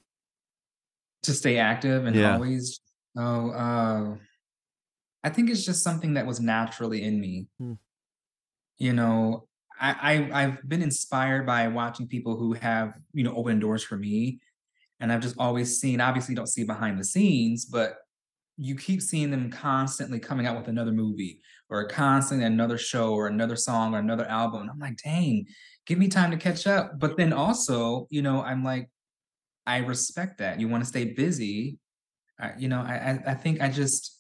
To 1.24 1.34
stay 1.34 1.58
active 1.58 2.06
and 2.06 2.16
Yeah. 2.16 2.34
always 2.34 2.82
oh, 3.18 3.52
uh, 3.52 4.16
I 5.24 5.30
think 5.30 5.50
it's 5.50 5.66
just 5.66 5.84
something 5.84 6.16
that 6.16 6.26
was 6.26 6.40
naturally 6.40 7.04
in 7.04 7.20
me. 7.22 7.48
Hmm. 7.60 7.74
You 8.80 8.94
know, 8.94 9.48
I, 9.80 10.30
I 10.32 10.44
I've 10.44 10.68
been 10.68 10.82
inspired 10.82 11.46
by 11.46 11.68
watching 11.68 12.08
people 12.08 12.36
who 12.38 12.54
have, 12.54 12.94
you 13.14 13.24
know, 13.24 13.36
opened 13.36 13.62
doors 13.62 13.84
for 13.84 13.96
me. 13.98 14.42
And 15.00 15.12
I've 15.12 15.22
just 15.22 15.36
always 15.40 15.80
seen, 15.80 16.02
obviously 16.02 16.36
don't 16.36 16.48
see 16.48 16.64
behind 16.64 17.00
the 17.00 17.04
scenes, 17.04 17.66
but 17.66 17.96
you 18.58 18.76
keep 18.76 19.02
seeing 19.02 19.32
them 19.32 19.50
constantly 19.50 20.20
coming 20.20 20.46
out 20.46 20.58
with 20.58 20.68
another 20.68 20.92
movie 20.92 21.40
or 21.70 21.88
constantly 21.88 22.46
another 22.46 22.78
show 22.78 23.14
or 23.14 23.28
another 23.28 23.56
song 23.56 23.96
or 23.96 24.00
another 24.00 24.26
album. 24.26 24.62
And 24.62 24.70
I'm 24.70 24.80
like, 24.80 24.98
dang, 25.04 25.46
give 25.86 25.98
me 25.98 26.08
time 26.08 26.32
to 26.32 26.38
catch 26.38 26.68
up. 26.68 27.00
But 27.00 27.18
then 27.18 27.34
also, 27.34 28.08
you 28.10 28.22
know, 28.22 28.44
I'm 28.44 28.64
like, 28.64 28.90
I 29.66 29.78
respect 29.78 30.40
that. 30.40 30.60
You 30.60 30.68
want 30.68 30.84
to 30.84 30.88
stay 30.88 31.06
busy. 31.06 31.78
I, 32.40 32.52
you 32.58 32.68
know, 32.68 32.82
I, 32.82 33.20
I 33.26 33.34
think 33.36 33.62
I 33.62 33.70
just 33.70 34.20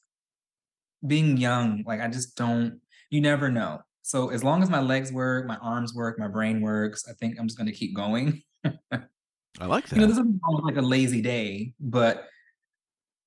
being 1.05 1.37
young, 1.37 1.83
like 1.85 1.99
I 1.99 2.07
just 2.07 2.35
don't, 2.35 2.79
you 3.09 3.21
never 3.21 3.49
know. 3.49 3.79
So 4.03 4.29
as 4.29 4.43
long 4.43 4.63
as 4.63 4.69
my 4.69 4.81
legs 4.81 5.11
work, 5.11 5.45
my 5.47 5.57
arms 5.57 5.93
work, 5.93 6.17
my 6.17 6.27
brain 6.27 6.61
works, 6.61 7.03
I 7.09 7.13
think 7.13 7.39
I'm 7.39 7.47
just 7.47 7.57
gonna 7.57 7.71
keep 7.71 7.95
going. 7.95 8.41
I 8.63 9.65
like 9.65 9.87
that. 9.87 9.95
You 9.95 10.01
know, 10.01 10.07
this 10.07 10.17
is 10.17 10.25
like 10.63 10.77
a 10.77 10.81
lazy 10.81 11.21
day, 11.21 11.73
but 11.79 12.27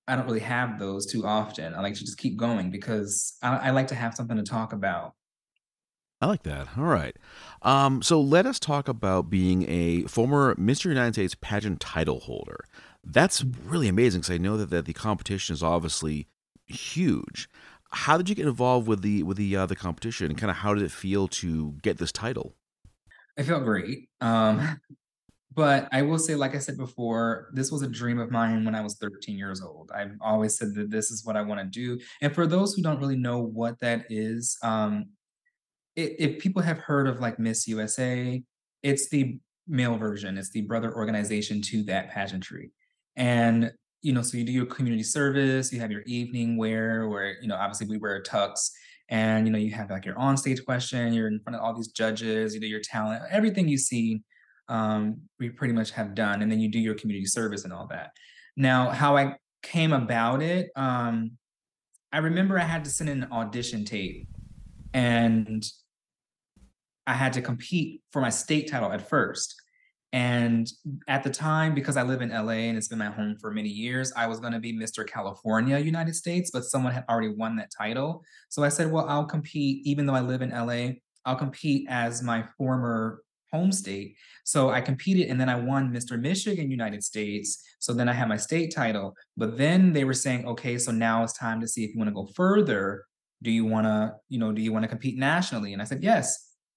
I 0.07 0.17
don't 0.17 0.27
really 0.27 0.41
have 0.41 0.79
those 0.79 1.07
too 1.07 1.27
often. 1.27 1.75
I 1.75 1.81
like 1.81 1.95
to 1.95 2.01
just 2.01 2.19
keep 2.19 2.37
going 2.37 2.71
because 2.71 3.37
I, 3.43 3.57
I 3.57 3.71
like 3.71 3.89
to 3.89 3.95
have 3.95 4.15
something 4.15 4.37
to 4.37 4.43
talk 4.43 4.73
about. 4.73 5.15
I 6.21 6.27
like 6.27 6.43
that. 6.45 6.69
All 6.79 6.85
right. 6.85 7.17
Um, 7.63 8.03
so 8.03 8.21
let 8.21 8.47
us 8.47 8.59
talk 8.59 8.89
about 8.89 9.29
being 9.29 9.69
a 9.69 10.03
former 10.05 10.55
Mr. 10.55 10.87
United 10.87 11.15
States 11.15 11.35
pageant 11.41 11.81
title 11.81 12.21
holder. 12.21 12.65
That's 13.03 13.45
really 13.45 13.89
amazing 13.89 14.23
because 14.23 14.35
I 14.35 14.39
know 14.39 14.57
that, 14.57 14.71
that 14.71 14.87
the 14.87 14.95
competition 14.95 15.53
is 15.53 15.63
obviously 15.63 16.29
huge. 16.67 17.49
How 17.91 18.17
did 18.17 18.29
you 18.29 18.35
get 18.35 18.47
involved 18.47 18.89
with 18.89 19.03
the 19.03 19.23
with 19.23 19.37
the 19.37 19.55
uh, 19.55 19.67
the 19.67 19.77
competition? 19.77 20.31
And 20.31 20.39
kind 20.39 20.51
of 20.51 20.57
how 20.57 20.75
did 20.75 20.83
it 20.83 20.91
feel 20.91 21.29
to 21.29 21.73
get 21.83 21.99
this 21.99 22.11
title? 22.11 22.55
It 23.37 23.45
felt 23.45 23.65
great. 23.65 24.09
Um, 24.21 24.81
but 25.55 25.89
I 25.93 26.03
will 26.03 26.19
say, 26.19 26.35
like 26.35 26.55
I 26.55 26.59
said 26.59 26.77
before, 26.77 27.51
this 27.53 27.71
was 27.71 27.83
a 27.83 27.89
dream 27.89 28.19
of 28.19 28.31
mine 28.31 28.65
when 28.65 28.75
I 28.75 28.81
was 28.81 28.97
13 28.97 29.39
years 29.39 29.63
old. 29.63 29.91
I've 29.95 30.17
always 30.21 30.57
said 30.57 30.75
that 30.75 30.91
this 30.91 31.11
is 31.11 31.25
what 31.25 31.37
I 31.37 31.43
want 31.43 31.61
to 31.61 31.67
do. 31.67 32.01
And 32.21 32.35
for 32.35 32.47
those 32.47 32.75
who 32.75 32.83
don't 32.83 33.01
really 33.01 33.17
know 33.17 33.41
what 33.41 33.79
that 33.81 34.07
is, 34.11 34.57
um, 34.63 35.07
i- 35.97 36.17
if 36.19 36.39
people 36.41 36.63
have 36.63 36.79
heard 36.79 37.07
of 37.07 37.21
like 37.21 37.39
Miss 37.39 37.69
USA, 37.69 38.43
it's 38.83 39.09
the 39.09 39.39
male 39.69 39.97
version, 39.97 40.37
it's 40.37 40.51
the 40.51 40.63
brother 40.63 40.95
organization 40.95 41.63
to 41.63 41.83
that 41.85 42.11
pageantry. 42.11 42.73
And, 43.17 43.73
you 44.03 44.13
know, 44.13 44.23
so 44.23 44.37
you 44.37 44.45
do 44.45 44.53
your 44.53 44.67
community 44.67 45.05
service, 45.05 45.73
you 45.73 45.81
have 45.81 45.91
your 45.93 46.03
evening 46.03 46.57
wear, 46.57 47.09
where, 47.09 47.41
you 47.41 47.49
know, 47.49 47.57
obviously 47.57 47.87
we 47.87 47.99
wear 47.99 48.23
tux, 48.23 48.71
and, 49.09 49.47
you 49.47 49.53
know, 49.53 49.59
you 49.59 49.71
have 49.73 49.91
like 49.91 50.05
your 50.05 50.19
on-stage 50.19 50.65
question, 50.65 51.13
you're 51.13 51.29
in 51.29 51.41
front 51.41 51.57
of 51.57 51.63
all 51.63 51.75
these 51.75 51.89
judges, 51.89 52.55
you 52.55 52.61
do 52.61 52.67
your 52.67 52.81
talent, 52.81 53.23
everything 53.31 53.69
you 53.69 53.79
see, 53.79 54.23
um, 54.69 55.21
we 55.39 55.51
pretty 55.51 55.75
much 55.75 55.91
have 55.93 56.15
done. 56.15 56.43
And 56.43 56.51
then 56.51 56.61
you 56.61 56.69
do 56.69 56.79
your 56.79 56.95
community 56.95 57.27
service 57.27 57.65
and 57.65 57.73
all 57.73 57.87
that. 57.89 58.11
Now, 58.57 58.91
how 58.91 59.17
I 59.17 59.37
came 59.63 59.93
about 59.93 60.43
it, 60.43 60.71
um, 60.77 61.33
I 62.13 62.19
remember 62.19 62.59
I 62.59 62.65
had 62.65 62.85
to 62.85 62.91
send 62.91 63.11
in 63.11 63.25
an 63.25 63.33
audition 63.33 63.85
tape 63.85 64.29
and 64.93 65.65
I 67.07 67.15
had 67.15 67.33
to 67.35 67.43
compete 67.43 68.03
for 68.13 68.23
my 68.23 68.31
state 68.31 68.71
title 68.71 68.93
at 68.93 69.09
first. 69.09 69.61
And 70.13 70.71
at 71.09 71.25
the 71.25 71.31
time, 71.31 71.75
because 71.75 71.97
I 71.97 72.05
live 72.05 72.23
in 72.23 72.31
LA 72.31 72.69
and 72.69 72.79
it's 72.79 72.87
been 72.87 73.01
my 73.01 73.11
home 73.11 73.37
for 73.41 73.51
many 73.51 73.69
years, 73.69 74.13
I 74.17 74.29
was 74.29 74.39
going 74.39 74.53
to 74.53 74.61
be 74.61 74.73
Mr. 74.73 75.05
California, 75.05 75.77
United 75.79 76.15
States, 76.15 76.53
but 76.53 76.63
someone 76.63 76.93
had 76.93 77.05
already 77.11 77.31
won 77.31 77.57
that 77.57 77.73
title. 77.77 78.23
So 78.49 78.63
I 78.63 78.69
said, 78.69 78.93
well, 78.93 79.09
I'll 79.09 79.25
compete, 79.25 79.85
even 79.85 80.07
though 80.07 80.15
I 80.15 80.21
live 80.21 80.41
in 80.41 80.51
LA, 80.51 81.01
I'll 81.25 81.35
compete 81.35 81.87
as 81.91 82.23
my 82.23 82.45
former 82.57 83.24
home 83.55 83.73
state. 83.73 84.17
So 84.45 84.71
I 84.71 84.81
competed 84.81 85.29
and 85.31 85.41
then 85.41 85.49
I 85.49 85.55
won 85.55 85.93
Mr. 85.93 86.21
Michigan, 86.21 86.71
United 86.71 87.03
States. 87.05 87.63
So 87.79 87.93
then 87.95 88.09
I 88.09 88.13
had 88.13 88.29
my 88.29 88.37
state 88.37 88.75
title. 88.75 89.15
But 89.37 89.57
then 89.57 89.93
they 89.93 90.05
were 90.05 90.21
saying, 90.25 90.47
okay, 90.47 90.77
so 90.79 90.91
now 90.91 91.23
it's 91.23 91.39
time 91.39 91.61
to 91.61 91.69
see 91.69 91.85
if 91.85 91.91
you 91.93 91.99
want 91.99 92.09
to 92.09 92.15
go 92.15 92.27
further. 92.35 93.05
Do 93.43 93.51
you 93.51 93.65
want 93.65 93.87
to, 93.87 94.15
you 94.29 94.39
know, 94.39 94.51
do 94.53 94.61
you 94.61 94.73
want 94.73 94.83
to 94.85 94.89
compete 94.89 95.17
nationally? 95.19 95.73
And 95.73 95.81
I 95.81 95.85
said, 95.85 96.03
yes. 96.03 96.27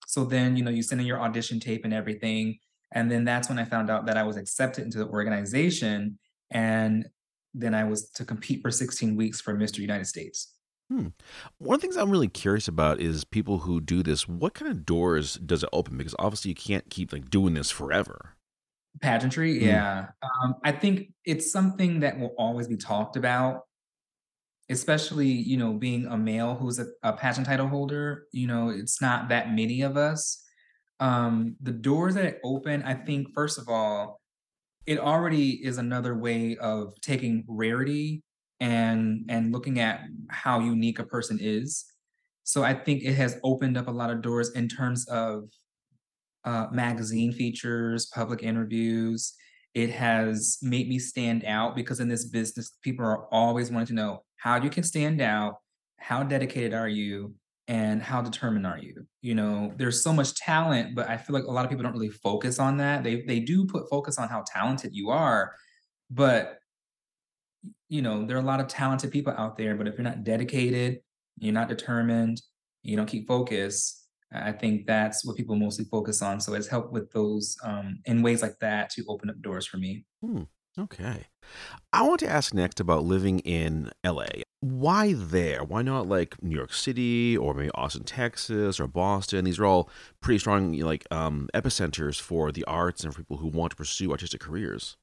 So 0.05 0.23
then, 0.23 0.55
you 0.55 0.63
know, 0.63 0.71
you 0.71 0.83
send 0.83 1.01
in 1.01 1.07
your 1.07 1.21
audition 1.21 1.59
tape 1.59 1.83
and 1.83 1.93
everything. 1.93 2.59
And 2.93 3.11
then 3.11 3.25
that's 3.25 3.49
when 3.49 3.59
I 3.59 3.65
found 3.65 3.89
out 3.89 4.05
that 4.05 4.17
I 4.17 4.23
was 4.23 4.37
accepted 4.37 4.85
into 4.85 4.99
the 4.99 5.07
organization. 5.07 6.19
And 6.51 7.07
then 7.53 7.73
I 7.73 7.83
was 7.83 8.09
to 8.11 8.23
compete 8.23 8.61
for 8.61 8.71
16 8.71 9.15
weeks 9.15 9.41
for 9.41 9.55
Mr. 9.55 9.79
United 9.79 10.05
States. 10.05 10.53
Hmm. 10.89 11.07
One 11.57 11.75
of 11.75 11.81
the 11.81 11.85
things 11.87 11.97
I'm 11.97 12.09
really 12.09 12.29
curious 12.29 12.67
about 12.67 13.01
is 13.01 13.25
people 13.25 13.59
who 13.59 13.81
do 13.81 14.03
this. 14.03 14.27
What 14.27 14.53
kind 14.53 14.71
of 14.71 14.85
doors 14.85 15.35
does 15.35 15.63
it 15.63 15.69
open? 15.73 15.97
Because 15.97 16.15
obviously 16.17 16.49
you 16.49 16.55
can't 16.55 16.89
keep 16.89 17.11
like 17.11 17.29
doing 17.29 17.53
this 17.55 17.69
forever. 17.69 18.35
Pageantry, 19.01 19.59
Mm. 19.59 19.61
yeah. 19.61 20.07
Um, 20.23 20.55
I 20.63 20.71
think 20.71 21.13
it's 21.25 21.51
something 21.51 21.99
that 21.99 22.17
will 22.19 22.33
always 22.37 22.67
be 22.67 22.77
talked 22.77 23.15
about, 23.17 23.63
especially, 24.69 25.27
you 25.27 25.57
know, 25.57 25.73
being 25.73 26.05
a 26.07 26.17
male 26.17 26.55
who's 26.55 26.79
a, 26.79 26.87
a 27.03 27.13
pageant 27.13 27.47
title 27.47 27.67
holder. 27.67 28.25
You 28.31 28.47
know, 28.47 28.69
it's 28.69 29.01
not 29.01 29.29
that 29.29 29.51
many 29.53 29.81
of 29.81 29.97
us. 29.97 30.43
Um, 30.99 31.55
the 31.61 31.71
doors 31.71 32.15
that 32.15 32.25
it 32.25 32.39
open, 32.43 32.81
I 32.83 32.95
think, 32.95 33.33
first 33.35 33.59
of 33.59 33.69
all, 33.69 34.19
it 34.85 34.99
already 34.99 35.51
is 35.63 35.77
another 35.77 36.15
way 36.15 36.57
of 36.57 36.93
taking 37.01 37.45
rarity 37.47 38.23
and 38.59 39.25
and 39.29 39.51
looking 39.51 39.79
at 39.79 40.01
how 40.29 40.59
unique 40.59 40.99
a 40.99 41.03
person 41.03 41.37
is. 41.41 41.85
So 42.43 42.63
I 42.63 42.73
think 42.73 43.03
it 43.03 43.13
has 43.15 43.39
opened 43.43 43.77
up 43.77 43.87
a 43.87 43.91
lot 43.91 44.09
of 44.09 44.21
doors 44.21 44.51
in 44.51 44.69
terms 44.69 45.07
of 45.09 45.49
uh, 46.45 46.67
magazine 46.71 47.33
features, 47.33 48.05
public 48.05 48.41
interviews. 48.41 49.33
It 49.73 49.89
has 49.91 50.57
made 50.61 50.87
me 50.87 50.97
stand 50.97 51.43
out 51.45 51.75
because 51.75 51.99
in 51.99 52.07
this 52.07 52.25
business, 52.25 52.77
people 52.81 53.05
are 53.05 53.25
always 53.33 53.69
wanting 53.69 53.87
to 53.87 53.93
know 53.93 54.23
how 54.37 54.55
you 54.55 54.69
can 54.69 54.83
stand 54.83 55.19
out, 55.21 55.57
how 55.97 56.23
dedicated 56.23 56.73
are 56.73 56.87
you, 56.87 57.35
and 57.67 58.01
how 58.01 58.21
determined 58.21 58.65
are 58.65 58.77
you. 58.77 59.05
You 59.21 59.35
know, 59.35 59.73
there's 59.75 60.01
so 60.01 60.13
much 60.13 60.35
talent, 60.35 60.95
but 60.95 61.09
I 61.09 61.17
feel 61.17 61.33
like 61.33 61.43
a 61.43 61.51
lot 61.51 61.65
of 61.65 61.69
people 61.69 61.83
don't 61.83 61.93
really 61.93 62.09
focus 62.09 62.59
on 62.59 62.77
that. 62.77 63.03
They 63.03 63.23
they 63.23 63.39
do 63.39 63.65
put 63.65 63.89
focus 63.89 64.17
on 64.17 64.29
how 64.29 64.43
talented 64.47 64.95
you 64.95 65.09
are, 65.09 65.53
but 66.09 66.59
you 67.89 68.01
know, 68.01 68.25
there 68.25 68.37
are 68.37 68.41
a 68.41 68.45
lot 68.45 68.59
of 68.59 68.67
talented 68.67 69.11
people 69.11 69.33
out 69.37 69.57
there, 69.57 69.75
but 69.75 69.87
if 69.87 69.95
you're 69.95 70.03
not 70.03 70.23
dedicated, 70.23 70.99
you're 71.37 71.53
not 71.53 71.69
determined, 71.69 72.41
you 72.83 72.95
don't 72.95 73.07
keep 73.07 73.27
focus, 73.27 74.07
I 74.31 74.51
think 74.51 74.85
that's 74.85 75.25
what 75.25 75.37
people 75.37 75.55
mostly 75.55 75.85
focus 75.85 76.21
on. 76.21 76.39
So 76.39 76.53
it's 76.53 76.67
helped 76.67 76.91
with 76.91 77.11
those 77.11 77.55
um, 77.63 77.99
in 78.05 78.21
ways 78.21 78.41
like 78.41 78.59
that 78.59 78.89
to 78.91 79.05
open 79.07 79.29
up 79.29 79.41
doors 79.41 79.65
for 79.65 79.77
me. 79.77 80.05
Hmm. 80.21 80.43
Okay. 80.77 81.25
I 81.91 82.03
want 82.03 82.19
to 82.19 82.29
ask 82.29 82.53
next 82.53 82.79
about 82.79 83.03
living 83.03 83.39
in 83.39 83.91
LA. 84.05 84.27
Why 84.59 85.13
there? 85.13 85.63
Why 85.63 85.81
not 85.81 86.07
like 86.07 86.41
New 86.43 86.55
York 86.55 86.73
City 86.73 87.37
or 87.37 87.53
maybe 87.53 87.71
Austin, 87.73 88.03
Texas 88.03 88.79
or 88.79 88.85
Boston? 88.85 89.45
These 89.45 89.59
are 89.59 89.65
all 89.65 89.89
pretty 90.21 90.39
strong 90.39 90.73
like 90.79 91.05
um, 91.09 91.49
epicenters 91.53 92.19
for 92.19 92.51
the 92.51 92.63
arts 92.65 93.03
and 93.03 93.13
for 93.13 93.21
people 93.21 93.37
who 93.37 93.47
want 93.47 93.71
to 93.71 93.75
pursue 93.75 94.11
artistic 94.11 94.41
careers. 94.41 94.97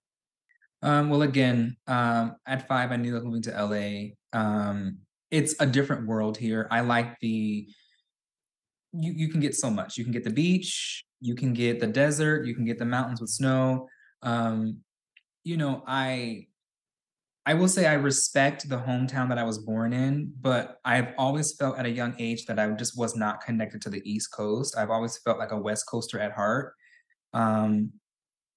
Um, 0.84 1.08
well, 1.08 1.22
again, 1.22 1.76
um, 1.86 2.36
at 2.46 2.68
5, 2.68 2.92
I 2.92 2.96
knew 2.96 3.14
was 3.14 3.24
moving 3.24 3.42
to 3.42 3.50
LA. 3.50 4.38
Um, 4.38 4.98
it's 5.30 5.54
a 5.58 5.66
different 5.66 6.06
world 6.06 6.36
here. 6.36 6.68
I 6.70 6.80
like 6.82 7.18
the 7.20 7.66
you 8.92 9.12
you 9.12 9.28
can 9.28 9.40
get 9.40 9.56
so 9.56 9.70
much. 9.70 9.96
You 9.98 10.04
can 10.04 10.12
get 10.12 10.22
the 10.22 10.30
beach, 10.30 11.04
you 11.20 11.34
can 11.34 11.52
get 11.52 11.80
the 11.80 11.86
desert, 11.86 12.46
you 12.46 12.54
can 12.54 12.64
get 12.64 12.78
the 12.78 12.84
mountains 12.84 13.20
with 13.20 13.30
snow. 13.30 13.88
Um, 14.22 14.78
you 15.42 15.56
know, 15.56 15.82
I 15.86 16.46
I 17.46 17.54
will 17.54 17.68
say 17.68 17.86
I 17.86 17.94
respect 17.94 18.68
the 18.68 18.78
hometown 18.78 19.28
that 19.30 19.38
I 19.38 19.44
was 19.44 19.58
born 19.58 19.92
in, 19.92 20.32
but 20.40 20.78
I've 20.84 21.12
always 21.18 21.54
felt 21.54 21.78
at 21.78 21.86
a 21.86 21.90
young 21.90 22.14
age 22.18 22.46
that 22.46 22.58
I 22.58 22.70
just 22.72 22.96
was 22.96 23.16
not 23.16 23.44
connected 23.44 23.82
to 23.82 23.90
the 23.90 24.02
East 24.08 24.32
Coast. 24.32 24.76
I've 24.76 24.90
always 24.90 25.18
felt 25.18 25.38
like 25.38 25.52
a 25.52 25.58
West 25.58 25.86
Coaster 25.88 26.20
at 26.20 26.32
heart. 26.32 26.74
Um, 27.32 27.92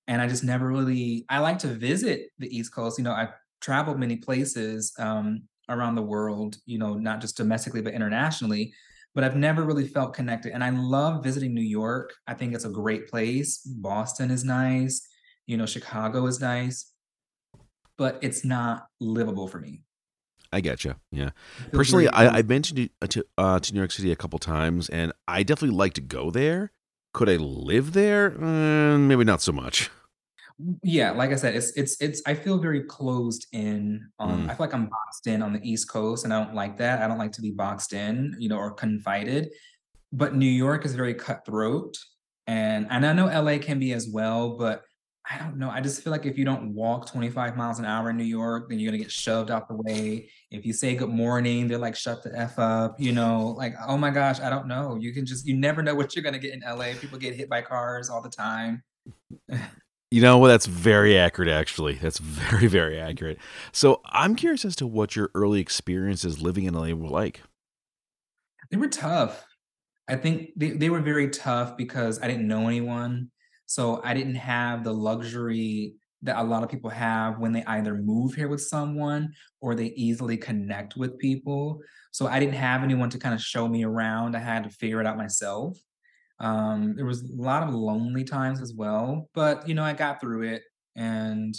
and 0.07 0.21
I 0.21 0.27
just 0.27 0.43
never 0.43 0.67
really 0.67 1.25
I 1.29 1.39
like 1.39 1.59
to 1.59 1.67
visit 1.67 2.29
the 2.39 2.55
East 2.55 2.73
Coast. 2.73 2.97
You 2.97 3.03
know, 3.03 3.13
I've 3.13 3.33
traveled 3.61 3.99
many 3.99 4.17
places 4.17 4.93
um, 4.99 5.43
around 5.69 5.95
the 5.95 6.01
world, 6.01 6.57
you 6.65 6.77
know, 6.77 6.93
not 6.95 7.21
just 7.21 7.37
domestically 7.37 7.81
but 7.81 7.93
internationally, 7.93 8.73
but 9.13 9.23
I've 9.23 9.35
never 9.35 9.63
really 9.63 9.87
felt 9.87 10.13
connected. 10.13 10.53
And 10.53 10.63
I 10.63 10.69
love 10.69 11.23
visiting 11.23 11.53
New 11.53 11.61
York. 11.61 12.13
I 12.27 12.33
think 12.33 12.53
it's 12.53 12.65
a 12.65 12.69
great 12.69 13.07
place. 13.07 13.57
Boston 13.65 14.31
is 14.31 14.43
nice. 14.43 15.05
You 15.45 15.57
know, 15.57 15.65
Chicago 15.65 16.25
is 16.27 16.39
nice, 16.39 16.91
but 17.97 18.19
it's 18.21 18.43
not 18.45 18.87
livable 18.99 19.47
for 19.47 19.59
me. 19.59 19.81
I 20.51 20.61
get 20.61 20.85
you. 20.85 20.95
Yeah. 21.11 21.31
Personally, 21.73 22.07
I, 22.07 22.37
I've 22.37 22.47
been 22.47 22.61
to, 22.63 22.89
uh, 23.01 23.07
to 23.07 23.25
uh, 23.37 23.59
to 23.59 23.73
New 23.73 23.79
York 23.79 23.91
City 23.91 24.11
a 24.11 24.15
couple 24.15 24.39
times, 24.39 24.87
and 24.89 25.11
I 25.27 25.43
definitely 25.43 25.75
like 25.75 25.93
to 25.95 26.01
go 26.01 26.31
there. 26.31 26.71
Could 27.17 27.29
I 27.29 27.37
live 27.37 27.93
there? 27.93 28.35
Uh, 28.39 28.95
maybe 28.99 29.23
not 29.23 29.41
so 29.41 29.51
much. 29.51 29.89
Yeah, 30.83 31.09
like 31.09 31.31
I 31.31 31.35
said, 31.35 31.55
it's 31.55 31.71
it's 31.75 31.99
it's 31.99 32.21
I 32.27 32.35
feel 32.35 32.59
very 32.59 32.83
closed 32.83 33.47
in 33.53 34.07
on 34.19 34.43
Mm, 34.43 34.51
I 34.51 34.53
feel 34.53 34.67
like 34.67 34.75
I'm 34.75 34.85
boxed 34.85 35.25
in 35.25 35.41
on 35.41 35.51
the 35.51 35.59
East 35.67 35.89
Coast 35.89 36.25
and 36.25 36.31
I 36.31 36.43
don't 36.43 36.53
like 36.53 36.77
that. 36.77 37.01
I 37.01 37.07
don't 37.07 37.17
like 37.17 37.31
to 37.31 37.41
be 37.41 37.49
boxed 37.49 37.93
in, 37.93 38.35
you 38.37 38.49
know, 38.49 38.57
or 38.57 38.69
confided. 38.69 39.49
But 40.13 40.35
New 40.35 40.45
York 40.45 40.85
is 40.85 40.93
very 40.93 41.15
cutthroat 41.15 41.97
and 42.45 42.85
and 42.91 43.03
I 43.03 43.13
know 43.13 43.25
LA 43.25 43.57
can 43.57 43.79
be 43.79 43.93
as 43.93 44.07
well, 44.07 44.55
but 44.55 44.83
I 45.29 45.37
don't 45.37 45.57
know. 45.57 45.69
I 45.69 45.81
just 45.81 46.01
feel 46.01 46.11
like 46.11 46.25
if 46.25 46.37
you 46.37 46.45
don't 46.45 46.73
walk 46.73 47.05
25 47.07 47.57
miles 47.57 47.79
an 47.79 47.85
hour 47.85 48.09
in 48.09 48.17
New 48.17 48.23
York, 48.23 48.69
then 48.69 48.79
you're 48.79 48.91
gonna 48.91 49.03
get 49.03 49.11
shoved 49.11 49.51
out 49.51 49.67
the 49.67 49.75
way. 49.75 50.29
If 50.51 50.65
you 50.65 50.71
say 50.71 50.95
good 50.95 51.09
morning, 51.09 51.67
they're 51.67 51.77
like, 51.77 51.95
shut 51.95 52.23
the 52.23 52.37
F 52.37 52.57
up, 52.57 52.99
you 52.99 53.11
know, 53.11 53.53
like, 53.57 53.73
oh 53.85 53.97
my 53.97 54.09
gosh, 54.09 54.39
I 54.39 54.49
don't 54.49 54.67
know. 54.67 54.95
You 54.95 55.13
can 55.13 55.25
just 55.25 55.45
you 55.45 55.55
never 55.55 55.83
know 55.83 55.95
what 55.95 56.15
you're 56.15 56.23
gonna 56.23 56.39
get 56.39 56.53
in 56.53 56.61
LA. 56.61 56.93
People 56.99 57.17
get 57.19 57.35
hit 57.35 57.49
by 57.49 57.61
cars 57.61 58.09
all 58.09 58.21
the 58.21 58.29
time. 58.29 58.83
You 60.09 60.21
know, 60.21 60.37
what? 60.37 60.47
that's 60.47 60.67
very 60.67 61.17
accurate, 61.17 61.49
actually. 61.49 61.95
That's 61.95 62.17
very, 62.19 62.67
very 62.67 62.97
accurate. 62.97 63.39
So 63.73 64.01
I'm 64.05 64.35
curious 64.35 64.63
as 64.63 64.75
to 64.77 64.87
what 64.87 65.17
your 65.17 65.29
early 65.35 65.59
experiences 65.59 66.41
living 66.41 66.63
in 66.63 66.73
LA 66.73 66.93
were 66.93 67.09
like. 67.09 67.41
They 68.71 68.77
were 68.77 68.87
tough. 68.87 69.45
I 70.07 70.15
think 70.15 70.51
they, 70.55 70.71
they 70.71 70.89
were 70.89 71.01
very 71.01 71.29
tough 71.29 71.75
because 71.75 72.21
I 72.21 72.27
didn't 72.27 72.47
know 72.47 72.67
anyone. 72.67 73.31
So 73.67 74.01
I 74.03 74.13
didn't 74.13 74.35
have 74.35 74.83
the 74.83 74.93
luxury 74.93 75.93
that 76.23 76.37
a 76.37 76.43
lot 76.43 76.63
of 76.63 76.69
people 76.69 76.89
have 76.89 77.37
when 77.37 77.53
they 77.53 77.63
either 77.65 77.93
move 77.93 78.33
here 78.33 78.47
with 78.47 78.61
someone 78.61 79.31
or 79.61 79.75
they 79.75 79.87
easily 79.95 80.35
connect 80.35 80.97
with 80.97 81.17
people. 81.19 81.79
So 82.11 82.25
I 82.25 82.39
didn't 82.39 82.55
have 82.55 82.83
anyone 82.83 83.11
to 83.11 83.19
kind 83.19 83.35
of 83.35 83.41
show 83.41 83.67
me 83.67 83.83
around. 83.83 84.35
I 84.35 84.39
had 84.39 84.63
to 84.63 84.69
figure 84.71 84.99
it 84.99 85.05
out 85.05 85.17
myself. 85.17 85.77
Um, 86.39 86.95
there 86.95 87.05
was 87.05 87.21
a 87.21 87.41
lot 87.41 87.63
of 87.67 87.73
lonely 87.73 88.23
times 88.23 88.61
as 88.61 88.73
well, 88.73 89.29
but 89.35 89.67
you 89.67 89.75
know, 89.75 89.83
I 89.83 89.93
got 89.93 90.19
through 90.19 90.43
it 90.43 90.63
and 90.95 91.55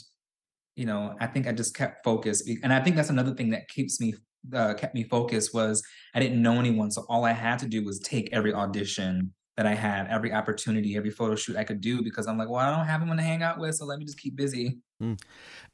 you 0.77 0.87
know, 0.87 1.17
I 1.21 1.27
think 1.27 1.49
I 1.49 1.53
just 1.53 1.75
kept 1.75 2.05
focused, 2.05 2.49
and 2.63 2.73
I 2.73 2.81
think 2.81 2.95
that's 2.95 3.11
another 3.11 3.35
thing 3.35 3.51
that 3.51 3.67
keeps 3.67 4.01
me 4.01 4.15
uh, 4.55 4.75
kept 4.75 4.95
me 4.95 5.03
focused 5.03 5.53
was 5.53 5.83
I 6.15 6.21
didn't 6.21 6.41
know 6.41 6.61
anyone, 6.61 6.93
so 6.93 7.05
all 7.09 7.25
I 7.25 7.33
had 7.33 7.59
to 7.61 7.67
do 7.67 7.85
was 7.85 7.99
take 7.99 8.29
every 8.33 8.55
audition 8.55 9.35
that 9.59 9.67
I 9.67 9.75
had, 9.75 10.07
every 10.07 10.33
opportunity, 10.33 10.97
every 10.97 11.11
photo 11.11 11.35
shoot 11.35 11.57
I 11.57 11.65
could 11.65 11.81
do 11.81 12.01
because 12.01 12.29
I'm 12.29 12.39
like, 12.39 12.49
"Well, 12.49 12.61
I 12.61 12.75
don't 12.75 12.87
have 12.87 13.01
anyone 13.03 13.17
to 13.17 13.25
hang 13.25 13.43
out 13.43 13.59
with, 13.59 13.75
so 13.75 13.87
let 13.87 13.99
me 13.99 14.05
just 14.05 14.21
keep 14.21 14.37
busy." 14.37 14.79
Mm. 15.03 15.21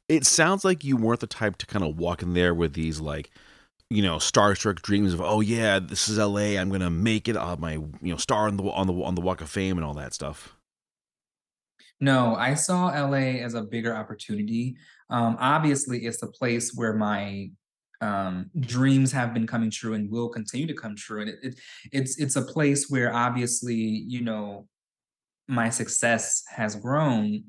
It 0.09 0.25
sounds 0.25 0.65
like 0.65 0.83
you 0.83 0.97
weren't 0.97 1.19
the 1.19 1.27
type 1.27 1.57
to 1.57 1.67
kind 1.67 1.85
of 1.85 1.99
walk 1.99 2.23
in 2.23 2.33
there 2.33 2.55
with 2.55 2.73
these 2.73 2.99
like, 2.99 3.29
you 3.91 4.01
know, 4.01 4.17
starstruck 4.17 4.81
dreams 4.81 5.13
of, 5.13 5.21
oh 5.21 5.39
yeah, 5.39 5.77
this 5.77 6.09
is 6.09 6.17
LA, 6.17 6.59
I'm 6.59 6.71
gonna 6.71 6.89
make 6.89 7.27
it, 7.27 7.35
have 7.35 7.59
my 7.59 7.73
you 7.73 8.11
know 8.11 8.17
star 8.17 8.47
on 8.47 8.57
the 8.57 8.63
on 8.63 8.87
the 8.87 8.93
on 8.93 9.13
the 9.13 9.21
Walk 9.21 9.41
of 9.41 9.51
Fame 9.51 9.77
and 9.77 9.85
all 9.85 9.93
that 9.93 10.15
stuff. 10.15 10.57
No, 12.01 12.35
I 12.35 12.55
saw 12.55 12.87
LA 12.87 13.37
as 13.43 13.53
a 13.53 13.61
bigger 13.61 13.95
opportunity. 13.95 14.77
Um, 15.11 15.37
obviously, 15.39 16.07
it's 16.07 16.19
the 16.21 16.27
place 16.27 16.73
where 16.73 16.93
my 16.93 17.51
um, 18.01 18.49
dreams 18.59 19.11
have 19.11 19.33
been 19.33 19.47
coming 19.47 19.71
true 19.71 19.93
and 19.93 20.09
will 20.09 20.29
continue 20.29 20.67
to 20.67 20.73
come 20.73 20.95
true, 20.95 21.21
and 21.21 21.29
it, 21.29 21.39
it 21.43 21.59
it's 21.91 22.19
it's 22.19 22.35
a 22.35 22.41
place 22.41 22.89
where 22.89 23.13
obviously, 23.13 23.75
you 23.75 24.21
know, 24.21 24.67
my 25.47 25.69
success 25.69 26.43
has 26.49 26.75
grown, 26.75 27.43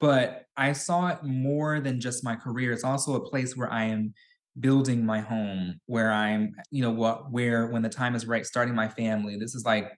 but 0.00 0.44
I 0.56 0.72
saw 0.72 1.08
it 1.08 1.22
more 1.22 1.80
than 1.80 2.00
just 2.00 2.24
my 2.24 2.36
career. 2.36 2.72
It's 2.72 2.84
also 2.84 3.14
a 3.14 3.28
place 3.28 3.56
where 3.56 3.72
I 3.72 3.84
am 3.84 4.14
building 4.58 5.04
my 5.04 5.20
home, 5.20 5.80
where 5.86 6.10
I'm, 6.10 6.54
you 6.70 6.82
know, 6.82 6.90
what 6.90 7.30
where 7.30 7.66
when 7.66 7.82
the 7.82 7.88
time 7.88 8.14
is 8.14 8.26
right, 8.26 8.46
starting 8.46 8.74
my 8.74 8.88
family. 8.88 9.36
This 9.36 9.54
is 9.54 9.64
like 9.64 9.92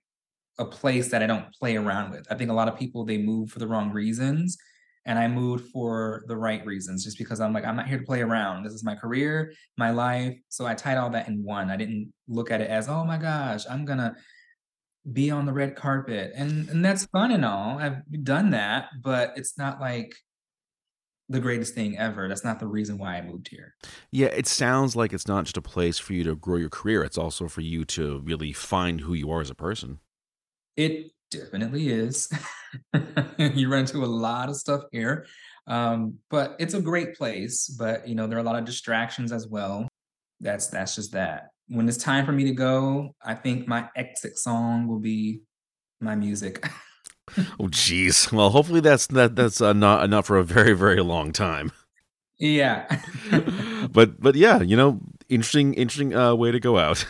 a 0.58 0.64
place 0.64 1.11
that 1.11 1.22
I 1.22 1.26
don't 1.26 1.52
play 1.54 1.76
around 1.76 2.11
with. 2.11 2.26
I 2.30 2.34
think 2.34 2.50
a 2.50 2.54
lot 2.54 2.68
of 2.68 2.78
people 2.78 3.04
they 3.04 3.18
move 3.18 3.50
for 3.50 3.61
the 3.61 3.68
wrong 3.68 3.92
reasons. 3.92 4.58
And 5.09 5.18
I 5.18 5.27
moved 5.27 5.71
for 5.71 6.23
the 6.29 6.37
right 6.37 6.64
reasons, 6.66 7.03
just 7.03 7.16
because 7.16 7.40
I'm 7.40 7.55
like, 7.55 7.64
I'm 7.64 7.77
not 7.77 7.88
here 7.88 7.99
to 7.99 8.05
play 8.05 8.21
around. 8.21 8.62
This 8.62 8.75
is 8.75 8.85
my 8.85 8.94
career, 8.94 9.55
my 9.79 9.90
life. 9.90 10.37
So 10.51 10.66
I 10.66 10.75
tied 10.75 10.99
all 10.99 11.09
that 11.11 11.29
in 11.29 11.42
one. 11.42 11.71
I 11.71 11.77
didn't 11.77 12.12
look 12.29 12.51
at 12.51 12.61
it 12.61 12.68
as, 12.68 12.90
oh 12.90 13.05
my 13.05 13.16
gosh, 13.16 13.64
I'm 13.68 13.87
gonna 13.87 14.14
be 15.11 15.31
on 15.31 15.47
the 15.47 15.53
red 15.53 15.75
carpet. 15.75 16.33
And 16.37 16.68
and 16.68 16.85
that's 16.85 17.07
fun 17.07 17.33
and 17.33 17.42
all. 17.42 17.79
I've 17.79 18.03
done 18.23 18.51
that, 18.51 18.90
but 19.03 19.33
it's 19.37 19.57
not 19.57 19.81
like 19.81 20.14
the 21.31 21.40
greatest 21.40 21.75
thing 21.75 21.97
ever. 21.97 22.29
That's 22.29 22.44
not 22.44 22.61
the 22.61 22.66
reason 22.66 22.99
why 22.99 23.16
I 23.16 23.23
moved 23.23 23.49
here. 23.49 23.77
Yeah, 24.11 24.29
it 24.29 24.47
sounds 24.47 24.94
like 24.94 25.14
it's 25.14 25.27
not 25.27 25.44
just 25.44 25.57
a 25.57 25.62
place 25.62 25.99
for 25.99 26.12
you 26.12 26.23
to 26.25 26.37
grow 26.37 26.57
your 26.57 26.68
career, 26.68 27.03
it's 27.03 27.18
also 27.18 27.49
for 27.49 27.62
you 27.62 27.87
to 27.87 28.21
really 28.25 28.53
find 28.53 29.01
who 29.01 29.14
you 29.14 29.31
are 29.31 29.40
as 29.40 29.49
a 29.49 29.55
person. 29.55 30.01
It 30.77 31.12
definitely 31.30 31.88
is. 31.88 32.28
You 33.38 33.70
run 33.70 33.80
into 33.80 34.04
a 34.04 34.06
lot 34.06 34.48
of 34.48 34.56
stuff 34.56 34.82
here. 34.92 35.26
Um, 35.66 36.18
but 36.28 36.56
it's 36.58 36.74
a 36.74 36.82
great 36.82 37.14
place, 37.14 37.68
but 37.68 38.06
you 38.08 38.14
know, 38.14 38.26
there 38.26 38.36
are 38.36 38.40
a 38.40 38.44
lot 38.44 38.58
of 38.58 38.64
distractions 38.64 39.32
as 39.32 39.46
well. 39.46 39.88
That's 40.40 40.66
that's 40.68 40.94
just 40.94 41.12
that. 41.12 41.50
When 41.68 41.88
it's 41.88 41.98
time 41.98 42.26
for 42.26 42.32
me 42.32 42.44
to 42.44 42.52
go, 42.52 43.14
I 43.24 43.34
think 43.34 43.68
my 43.68 43.88
exit 43.96 44.38
song 44.38 44.88
will 44.88 44.98
be 44.98 45.42
my 46.00 46.14
music. 46.14 46.68
Oh, 47.60 47.68
geez. 47.68 48.32
Well, 48.32 48.48
hopefully 48.48 48.80
that's 48.80 49.06
that 49.08 49.36
that's 49.36 49.60
uh, 49.60 49.74
not 49.74 50.02
enough 50.02 50.26
for 50.26 50.38
a 50.38 50.42
very 50.42 50.72
very 50.72 51.02
long 51.02 51.30
time. 51.30 51.72
Yeah. 52.38 52.86
but 53.92 54.18
but 54.18 54.34
yeah, 54.34 54.62
you 54.62 54.76
know, 54.76 55.00
interesting 55.28 55.74
interesting 55.74 56.14
uh, 56.14 56.34
way 56.34 56.52
to 56.52 56.58
go 56.58 56.78
out. 56.78 57.06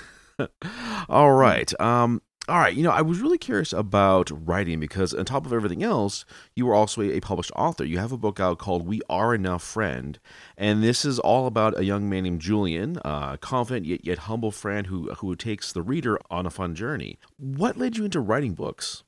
All 1.08 1.30
right. 1.30 1.72
Um. 1.80 2.20
All 2.48 2.58
right. 2.58 2.74
You 2.74 2.82
know, 2.82 2.90
I 2.90 3.02
was 3.02 3.20
really 3.20 3.36
curious 3.36 3.74
about 3.74 4.30
writing 4.46 4.80
because, 4.80 5.12
on 5.12 5.26
top 5.26 5.44
of 5.44 5.52
everything 5.52 5.82
else, 5.82 6.24
you 6.54 6.64
were 6.64 6.74
also 6.74 7.02
a, 7.02 7.10
a 7.16 7.20
published 7.20 7.52
author. 7.54 7.84
You 7.84 7.98
have 7.98 8.10
a 8.10 8.16
book 8.16 8.40
out 8.40 8.58
called 8.58 8.86
"We 8.86 9.02
Are 9.10 9.34
Enough, 9.34 9.62
Friend," 9.62 10.18
and 10.56 10.82
this 10.82 11.04
is 11.04 11.18
all 11.18 11.46
about 11.46 11.78
a 11.78 11.84
young 11.84 12.08
man 12.08 12.22
named 12.22 12.40
Julian, 12.40 12.98
uh, 13.04 13.36
confident 13.36 13.84
yet 13.84 14.02
yet 14.06 14.18
humble 14.20 14.50
friend 14.50 14.86
who 14.86 15.12
who 15.14 15.36
takes 15.36 15.72
the 15.72 15.82
reader 15.82 16.18
on 16.30 16.46
a 16.46 16.50
fun 16.50 16.74
journey. 16.74 17.18
What 17.36 17.76
led 17.76 17.98
you 17.98 18.06
into 18.06 18.20
writing 18.20 18.54
books? 18.54 19.04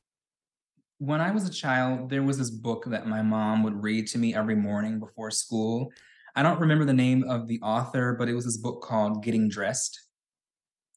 When 0.99 1.23
I 1.23 1.31
was 1.31 1.49
a 1.49 1.53
child, 1.53 2.11
there 2.11 2.23
was 2.23 2.37
this 2.37 2.51
book 2.51 2.85
that 2.89 3.07
my 3.07 3.23
mom 3.23 3.63
would 3.63 3.83
read 3.83 4.07
to 4.09 4.19
me 4.19 4.35
every 4.35 4.55
morning 4.55 5.01
before 5.01 5.31
school. 5.31 5.91
I 6.37 6.43
don't 6.43 6.61
remember 6.61 6.85
the 6.85 6.93
name 6.93 7.25
of 7.25 7.49
the 7.49 7.59
author, 7.63 8.15
but 8.19 8.29
it 8.29 8.35
was 8.35 8.45
this 8.45 8.59
book 8.59 8.83
called 8.83 9.23
Getting 9.25 9.49
Dressed. 9.49 10.10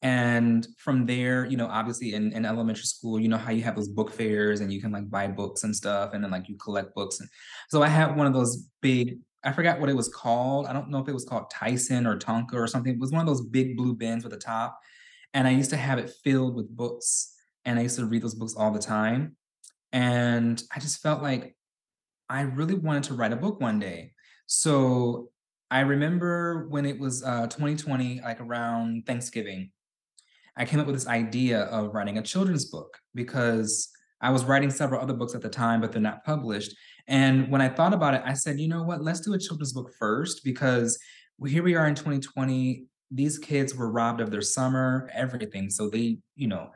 And 0.04 0.68
from 0.76 1.06
there, 1.06 1.46
you 1.46 1.56
know, 1.56 1.66
obviously 1.66 2.12
in, 2.12 2.30
in 2.32 2.44
elementary 2.44 2.84
school, 2.84 3.18
you 3.18 3.26
know 3.26 3.38
how 3.38 3.52
you 3.52 3.62
have 3.62 3.74
those 3.74 3.88
book 3.88 4.12
fairs 4.12 4.60
and 4.60 4.70
you 4.70 4.78
can 4.78 4.92
like 4.92 5.08
buy 5.08 5.26
books 5.26 5.64
and 5.64 5.74
stuff, 5.74 6.12
and 6.12 6.22
then 6.22 6.30
like 6.30 6.46
you 6.46 6.56
collect 6.56 6.94
books. 6.94 7.20
And 7.20 7.28
so 7.70 7.82
I 7.82 7.88
had 7.88 8.14
one 8.14 8.26
of 8.26 8.34
those 8.34 8.68
big, 8.82 9.18
I 9.44 9.52
forgot 9.52 9.80
what 9.80 9.88
it 9.88 9.96
was 9.96 10.08
called. 10.08 10.66
I 10.66 10.74
don't 10.74 10.90
know 10.90 10.98
if 10.98 11.08
it 11.08 11.14
was 11.14 11.24
called 11.24 11.50
Tyson 11.50 12.06
or 12.06 12.18
Tonka 12.18 12.52
or 12.52 12.66
something. 12.66 12.92
It 12.92 13.00
was 13.00 13.12
one 13.12 13.22
of 13.22 13.26
those 13.26 13.46
big 13.46 13.78
blue 13.78 13.94
bins 13.94 14.24
with 14.24 14.34
a 14.34 14.38
top. 14.38 14.78
And 15.32 15.48
I 15.48 15.52
used 15.52 15.70
to 15.70 15.78
have 15.78 15.98
it 15.98 16.12
filled 16.22 16.54
with 16.54 16.68
books. 16.68 17.32
And 17.64 17.78
I 17.78 17.82
used 17.82 17.96
to 17.96 18.04
read 18.04 18.22
those 18.22 18.34
books 18.34 18.54
all 18.54 18.72
the 18.72 18.78
time. 18.78 19.36
And 19.90 20.62
I 20.74 20.80
just 20.80 21.00
felt 21.00 21.22
like 21.22 21.56
I 22.28 22.42
really 22.42 22.74
wanted 22.74 23.04
to 23.04 23.14
write 23.14 23.32
a 23.32 23.36
book 23.36 23.58
one 23.58 23.78
day. 23.78 24.12
So 24.44 25.30
I 25.70 25.80
remember 25.80 26.68
when 26.68 26.84
it 26.84 27.00
was 27.00 27.24
uh, 27.24 27.46
2020, 27.46 28.20
like 28.20 28.40
around 28.40 29.06
Thanksgiving, 29.06 29.70
I 30.56 30.64
came 30.64 30.80
up 30.80 30.86
with 30.86 30.94
this 30.94 31.08
idea 31.08 31.62
of 31.64 31.94
writing 31.94 32.18
a 32.18 32.22
children's 32.22 32.66
book 32.66 32.98
because 33.14 33.88
I 34.20 34.30
was 34.30 34.44
writing 34.44 34.70
several 34.70 35.00
other 35.00 35.12
books 35.12 35.34
at 35.34 35.42
the 35.42 35.48
time, 35.48 35.80
but 35.80 35.92
they're 35.92 36.00
not 36.00 36.24
published. 36.24 36.74
And 37.06 37.50
when 37.50 37.60
I 37.60 37.68
thought 37.68 37.92
about 37.92 38.14
it, 38.14 38.22
I 38.24 38.34
said, 38.34 38.58
you 38.58 38.68
know 38.68 38.82
what? 38.82 39.02
Let's 39.02 39.20
do 39.20 39.34
a 39.34 39.38
children's 39.38 39.72
book 39.72 39.90
first 39.98 40.42
because 40.44 40.98
here 41.46 41.62
we 41.62 41.74
are 41.74 41.86
in 41.86 41.94
2020. 41.94 42.86
These 43.10 43.38
kids 43.38 43.74
were 43.74 43.90
robbed 43.90 44.20
of 44.20 44.30
their 44.30 44.42
summer, 44.42 45.10
everything. 45.12 45.68
So 45.70 45.90
they, 45.90 46.18
you 46.36 46.48
know, 46.48 46.70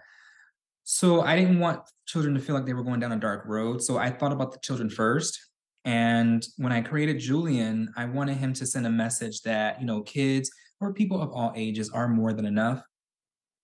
so 0.85 1.23
I 1.23 1.37
didn't 1.37 1.61
want 1.61 1.81
children 2.07 2.35
to 2.35 2.41
feel 2.41 2.55
like 2.55 2.67
they 2.67 2.75
were 2.75 2.83
going 2.83 3.01
down 3.01 3.13
a 3.13 3.17
dark 3.17 3.45
road. 3.47 3.83
So 3.83 3.99
I 3.99 4.11
thought 4.11 4.33
about 4.33 4.53
the 4.53 4.59
children 4.59 4.91
first. 4.91 5.39
And 5.85 6.47
when 6.57 6.73
I 6.73 6.81
created 6.81 7.19
Julian, 7.19 7.93
I 7.97 8.05
wanted 8.07 8.37
him 8.37 8.53
to 8.55 8.67
send 8.67 8.87
a 8.87 8.91
message 8.91 9.43
that, 9.43 9.81
you 9.81 9.87
know, 9.87 10.03
kids 10.03 10.51
or 10.81 10.93
people 10.93 11.23
of 11.23 11.31
all 11.31 11.53
ages 11.57 11.91
are 11.91 12.09
more 12.09 12.33
than 12.33 12.45
enough. 12.45 12.83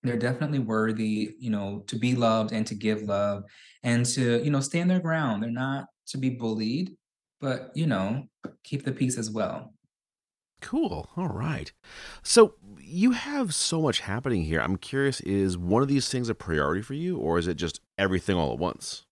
They're 0.05 0.19
definitely 0.19 0.59
worthy, 0.59 1.35
you 1.39 1.51
know, 1.51 1.83
to 1.87 1.97
be 1.97 2.15
loved 2.15 2.53
and 2.53 2.67
to 2.67 2.75
give 2.75 3.03
love 3.03 3.45
and 3.83 4.05
to, 4.07 4.45
you 4.45 4.51
know, 4.51 4.61
stand 4.61 4.91
their 4.91 5.01
ground. 5.01 5.43
They're 5.43 5.51
not 5.51 5.87
to 6.09 6.19
be 6.19 6.31
bullied, 6.31 6.95
but, 7.41 7.71
you 7.75 7.87
know, 7.87 8.27
keep 8.63 8.85
the 8.85 8.93
peace 8.93 9.17
as 9.17 9.31
well. 9.31 9.73
Cool. 10.61 11.11
All 11.17 11.29
right. 11.29 11.73
So 12.23 12.55
you 12.79 13.13
have 13.13 13.55
so 13.55 13.81
much 13.81 14.01
happening 14.01 14.45
here. 14.45 14.61
I'm 14.61 14.77
curious, 14.77 15.21
is 15.23 15.59
one 15.59 15.83
of 15.83 15.89
these 15.89 16.09
things 16.09 16.29
a 16.29 16.35
priority 16.35 16.83
for 16.83 16.95
you, 16.95 17.17
or 17.17 17.39
is 17.39 17.49
it 17.49 17.55
just 17.55 17.81
everything 17.99 18.37
all 18.37 18.53
at 18.53 18.59
once? 18.59 19.07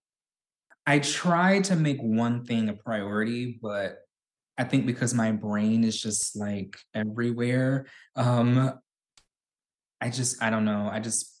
I 0.85 0.99
try 0.99 1.61
to 1.61 1.75
make 1.75 1.99
one 2.01 2.45
thing 2.45 2.69
a 2.69 2.73
priority, 2.73 3.57
but 3.61 3.97
I 4.57 4.63
think 4.63 4.85
because 4.85 5.13
my 5.13 5.31
brain 5.31 5.83
is 5.83 5.99
just 5.99 6.35
like 6.35 6.75
everywhere, 6.93 7.87
um, 8.15 8.79
I 10.03 10.09
just, 10.09 10.43
I 10.43 10.49
don't 10.49 10.65
know. 10.65 10.89
I 10.91 10.99
just 10.99 11.39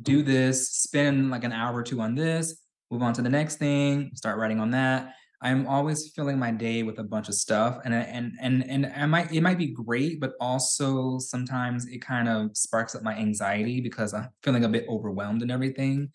do 0.00 0.22
this, 0.22 0.70
spend 0.70 1.28
like 1.28 1.42
an 1.42 1.50
hour 1.50 1.74
or 1.74 1.82
two 1.82 2.00
on 2.00 2.14
this, 2.14 2.62
move 2.88 3.02
on 3.02 3.12
to 3.14 3.22
the 3.22 3.28
next 3.28 3.56
thing, 3.56 4.12
start 4.14 4.38
writing 4.38 4.60
on 4.60 4.70
that. 4.70 5.14
I'm 5.42 5.66
always 5.66 6.12
filling 6.14 6.38
my 6.38 6.52
day 6.52 6.84
with 6.84 7.00
a 7.00 7.02
bunch 7.02 7.28
of 7.28 7.34
stuff, 7.34 7.80
and 7.84 7.92
and 7.92 8.32
and 8.40 8.70
and 8.70 8.86
I 8.96 9.06
might 9.06 9.32
it 9.32 9.42
might 9.42 9.58
be 9.58 9.66
great, 9.66 10.20
but 10.20 10.32
also 10.40 11.18
sometimes 11.18 11.86
it 11.86 12.00
kind 12.00 12.28
of 12.28 12.56
sparks 12.56 12.94
up 12.94 13.02
my 13.02 13.14
anxiety 13.14 13.80
because 13.80 14.14
I'm 14.14 14.28
feeling 14.42 14.64
a 14.64 14.68
bit 14.68 14.86
overwhelmed 14.88 15.42
and 15.42 15.50
everything. 15.50 16.10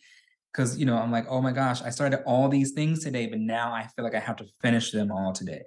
Because 0.52 0.78
you 0.78 0.86
know 0.86 0.98
I'm 0.98 1.12
like, 1.12 1.26
oh 1.30 1.42
my 1.42 1.52
gosh, 1.52 1.82
I 1.82 1.90
started 1.90 2.24
all 2.26 2.48
these 2.48 2.72
things 2.72 3.04
today, 3.04 3.28
but 3.28 3.40
now 3.40 3.74
I 3.74 3.88
feel 3.96 4.06
like 4.06 4.16
I 4.16 4.20
have 4.20 4.38
to 4.38 4.46
finish 4.62 4.92
them 4.92 5.12
all 5.12 5.34
today 5.34 5.64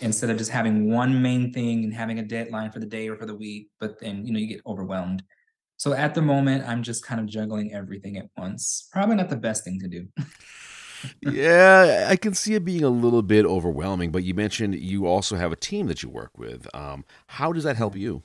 instead 0.00 0.30
of 0.30 0.38
just 0.38 0.50
having 0.50 0.90
one 0.90 1.22
main 1.22 1.52
thing 1.52 1.84
and 1.84 1.94
having 1.94 2.18
a 2.18 2.22
deadline 2.22 2.72
for 2.72 2.80
the 2.80 2.86
day 2.86 3.08
or 3.08 3.16
for 3.16 3.26
the 3.26 3.34
week. 3.34 3.68
But 3.78 4.00
then 4.00 4.24
you 4.26 4.32
know 4.32 4.38
you 4.38 4.48
get 4.48 4.62
overwhelmed. 4.66 5.22
So 5.82 5.94
at 5.94 6.14
the 6.14 6.22
moment, 6.22 6.62
I'm 6.68 6.84
just 6.84 7.04
kind 7.04 7.20
of 7.20 7.26
juggling 7.26 7.74
everything 7.74 8.16
at 8.16 8.26
once. 8.36 8.88
Probably 8.92 9.16
not 9.16 9.28
the 9.28 9.36
best 9.36 9.64
thing 9.64 9.80
to 9.80 9.88
do. 9.88 10.06
Yeah, 11.20 12.06
I 12.08 12.14
can 12.14 12.32
see 12.32 12.54
it 12.54 12.64
being 12.64 12.84
a 12.84 12.88
little 12.88 13.22
bit 13.22 13.44
overwhelming, 13.44 14.12
but 14.12 14.22
you 14.22 14.34
mentioned 14.34 14.76
you 14.76 15.08
also 15.08 15.34
have 15.34 15.50
a 15.50 15.56
team 15.56 15.88
that 15.88 16.00
you 16.00 16.08
work 16.08 16.38
with. 16.38 16.72
Um, 16.76 17.04
how 17.26 17.52
does 17.52 17.64
that 17.64 17.74
help 17.74 17.96
you? 17.96 18.22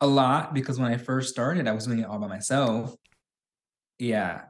A 0.00 0.06
lot 0.06 0.54
because 0.54 0.78
when 0.78 0.92
I 0.92 0.96
first 0.96 1.30
started, 1.30 1.66
I 1.66 1.72
was 1.72 1.86
doing 1.86 1.98
it 1.98 2.06
all 2.06 2.20
by 2.20 2.28
myself. 2.28 2.94
Yeah. 3.98 4.42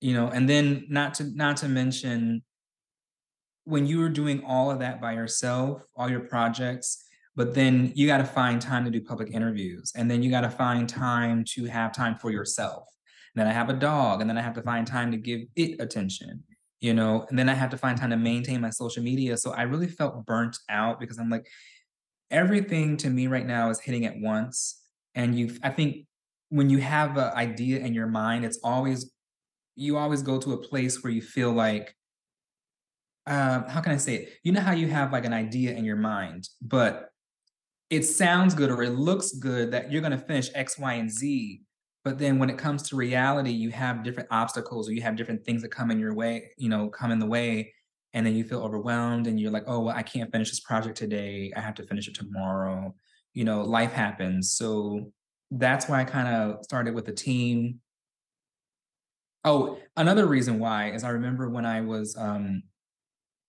You 0.00 0.14
know, 0.14 0.26
and 0.30 0.48
then 0.48 0.86
not 0.88 1.14
to 1.14 1.24
not 1.36 1.58
to 1.58 1.68
mention 1.68 2.42
when 3.62 3.86
you 3.86 4.00
were 4.00 4.08
doing 4.08 4.42
all 4.44 4.72
of 4.72 4.80
that 4.80 5.00
by 5.00 5.12
yourself, 5.12 5.84
all 5.94 6.10
your 6.10 6.26
projects, 6.26 7.04
but 7.34 7.54
then 7.54 7.92
you 7.94 8.06
got 8.06 8.18
to 8.18 8.24
find 8.24 8.60
time 8.60 8.84
to 8.84 8.90
do 8.90 9.00
public 9.00 9.30
interviews, 9.30 9.92
and 9.96 10.10
then 10.10 10.22
you 10.22 10.30
got 10.30 10.42
to 10.42 10.50
find 10.50 10.88
time 10.88 11.44
to 11.54 11.64
have 11.64 11.92
time 11.92 12.16
for 12.16 12.30
yourself. 12.30 12.88
And 13.34 13.40
then 13.40 13.48
I 13.48 13.52
have 13.52 13.70
a 13.70 13.74
dog, 13.74 14.20
and 14.20 14.28
then 14.28 14.38
I 14.38 14.42
have 14.42 14.54
to 14.54 14.62
find 14.62 14.86
time 14.86 15.10
to 15.12 15.16
give 15.16 15.40
it 15.56 15.80
attention, 15.80 16.44
you 16.80 16.92
know, 16.94 17.26
and 17.30 17.38
then 17.38 17.48
I 17.48 17.54
have 17.54 17.70
to 17.70 17.78
find 17.78 17.96
time 17.96 18.10
to 18.10 18.16
maintain 18.16 18.60
my 18.60 18.70
social 18.70 19.02
media. 19.02 19.36
So 19.36 19.52
I 19.52 19.62
really 19.62 19.88
felt 19.88 20.26
burnt 20.26 20.58
out 20.68 21.00
because 21.00 21.18
I'm 21.18 21.30
like, 21.30 21.46
everything 22.30 22.96
to 22.98 23.10
me 23.10 23.26
right 23.26 23.46
now 23.46 23.70
is 23.70 23.80
hitting 23.80 24.04
at 24.04 24.18
once. 24.18 24.80
And 25.14 25.38
you, 25.38 25.56
I 25.62 25.70
think 25.70 26.06
when 26.48 26.70
you 26.70 26.78
have 26.78 27.16
an 27.16 27.32
idea 27.34 27.78
in 27.80 27.94
your 27.94 28.06
mind, 28.06 28.44
it's 28.44 28.58
always, 28.64 29.12
you 29.76 29.96
always 29.96 30.22
go 30.22 30.38
to 30.38 30.52
a 30.52 30.58
place 30.58 31.02
where 31.02 31.12
you 31.12 31.22
feel 31.22 31.52
like, 31.52 31.94
um, 33.26 33.64
how 33.68 33.80
can 33.80 33.92
I 33.92 33.96
say 33.98 34.14
it? 34.16 34.32
You 34.42 34.52
know 34.52 34.60
how 34.60 34.72
you 34.72 34.88
have 34.88 35.12
like 35.12 35.24
an 35.24 35.32
idea 35.32 35.72
in 35.74 35.84
your 35.84 35.96
mind, 35.96 36.48
but 36.60 37.11
it 37.92 38.06
sounds 38.06 38.54
good 38.54 38.70
or 38.70 38.82
it 38.82 38.94
looks 38.94 39.32
good 39.32 39.70
that 39.70 39.92
you're 39.92 40.00
going 40.00 40.18
to 40.18 40.18
finish 40.18 40.48
X, 40.54 40.78
Y, 40.78 40.94
and 40.94 41.10
Z. 41.10 41.60
But 42.04 42.18
then 42.18 42.38
when 42.38 42.48
it 42.48 42.56
comes 42.56 42.88
to 42.88 42.96
reality, 42.96 43.50
you 43.50 43.68
have 43.68 44.02
different 44.02 44.30
obstacles 44.32 44.88
or 44.88 44.94
you 44.94 45.02
have 45.02 45.14
different 45.14 45.44
things 45.44 45.60
that 45.60 45.72
come 45.72 45.90
in 45.90 46.00
your 46.00 46.14
way, 46.14 46.52
you 46.56 46.70
know, 46.70 46.88
come 46.88 47.10
in 47.10 47.18
the 47.18 47.26
way. 47.26 47.74
And 48.14 48.24
then 48.24 48.34
you 48.34 48.44
feel 48.44 48.62
overwhelmed 48.62 49.26
and 49.26 49.38
you're 49.38 49.50
like, 49.50 49.64
oh, 49.66 49.80
well, 49.80 49.94
I 49.94 50.02
can't 50.02 50.32
finish 50.32 50.48
this 50.48 50.60
project 50.60 50.96
today. 50.96 51.52
I 51.54 51.60
have 51.60 51.74
to 51.74 51.82
finish 51.82 52.08
it 52.08 52.14
tomorrow. 52.14 52.94
You 53.34 53.44
know, 53.44 53.60
life 53.60 53.92
happens. 53.92 54.52
So 54.52 55.12
that's 55.50 55.86
why 55.86 56.00
I 56.00 56.04
kind 56.04 56.28
of 56.28 56.64
started 56.64 56.94
with 56.94 57.08
a 57.08 57.12
team. 57.12 57.80
Oh, 59.44 59.78
another 59.98 60.24
reason 60.24 60.58
why 60.58 60.92
is 60.92 61.04
I 61.04 61.10
remember 61.10 61.50
when 61.50 61.66
I 61.66 61.82
was 61.82 62.16
um, 62.16 62.62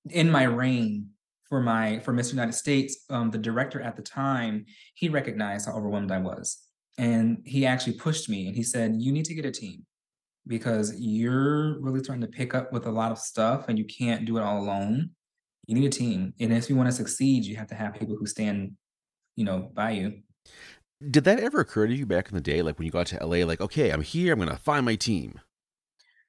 in 0.09 0.29
my 0.29 0.43
reign 0.43 1.12
for 1.53 1.61
my 1.61 1.99
for 1.99 2.13
Miss 2.13 2.31
United 2.31 2.53
States, 2.53 3.05
um, 3.11 3.29
the 3.29 3.37
director 3.37 3.79
at 3.79 3.95
the 3.95 4.01
time, 4.01 4.65
he 4.95 5.07
recognized 5.07 5.67
how 5.67 5.73
overwhelmed 5.73 6.09
I 6.11 6.17
was. 6.17 6.57
And 6.97 7.43
he 7.45 7.63
actually 7.63 7.93
pushed 7.93 8.27
me 8.27 8.47
and 8.47 8.55
he 8.55 8.63
said, 8.63 8.95
You 8.97 9.11
need 9.11 9.25
to 9.25 9.35
get 9.35 9.45
a 9.45 9.51
team 9.51 9.85
because 10.47 10.95
you're 10.97 11.79
really 11.79 12.03
starting 12.03 12.23
to 12.23 12.27
pick 12.27 12.55
up 12.55 12.73
with 12.73 12.87
a 12.87 12.91
lot 12.91 13.11
of 13.11 13.19
stuff 13.19 13.65
and 13.67 13.77
you 13.77 13.85
can't 13.85 14.25
do 14.25 14.37
it 14.37 14.41
all 14.41 14.63
alone. 14.63 15.11
You 15.67 15.75
need 15.75 15.85
a 15.85 15.95
team. 15.95 16.33
And 16.39 16.51
if 16.51 16.71
you 16.71 16.75
want 16.75 16.89
to 16.89 16.91
succeed, 16.95 17.45
you 17.45 17.55
have 17.57 17.67
to 17.67 17.75
have 17.75 17.93
people 17.93 18.15
who 18.15 18.25
stand, 18.25 18.71
you 19.35 19.45
know, 19.45 19.69
by 19.75 19.91
you. 19.91 20.23
Did 21.07 21.23
that 21.25 21.39
ever 21.39 21.59
occur 21.59 21.85
to 21.85 21.93
you 21.93 22.07
back 22.07 22.29
in 22.29 22.33
the 22.33 22.41
day, 22.41 22.63
like 22.63 22.79
when 22.79 22.87
you 22.87 22.91
got 22.91 23.05
to 23.07 23.23
LA, 23.23 23.45
like, 23.45 23.61
okay, 23.61 23.91
I'm 23.91 24.01
here, 24.01 24.33
I'm 24.33 24.39
gonna 24.39 24.57
find 24.57 24.87
my 24.87 24.95
team? 24.95 25.39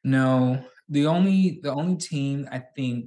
No, 0.04 0.62
the 0.86 1.06
only 1.06 1.60
the 1.62 1.72
only 1.72 1.96
team 1.96 2.46
I 2.52 2.58
think 2.58 3.06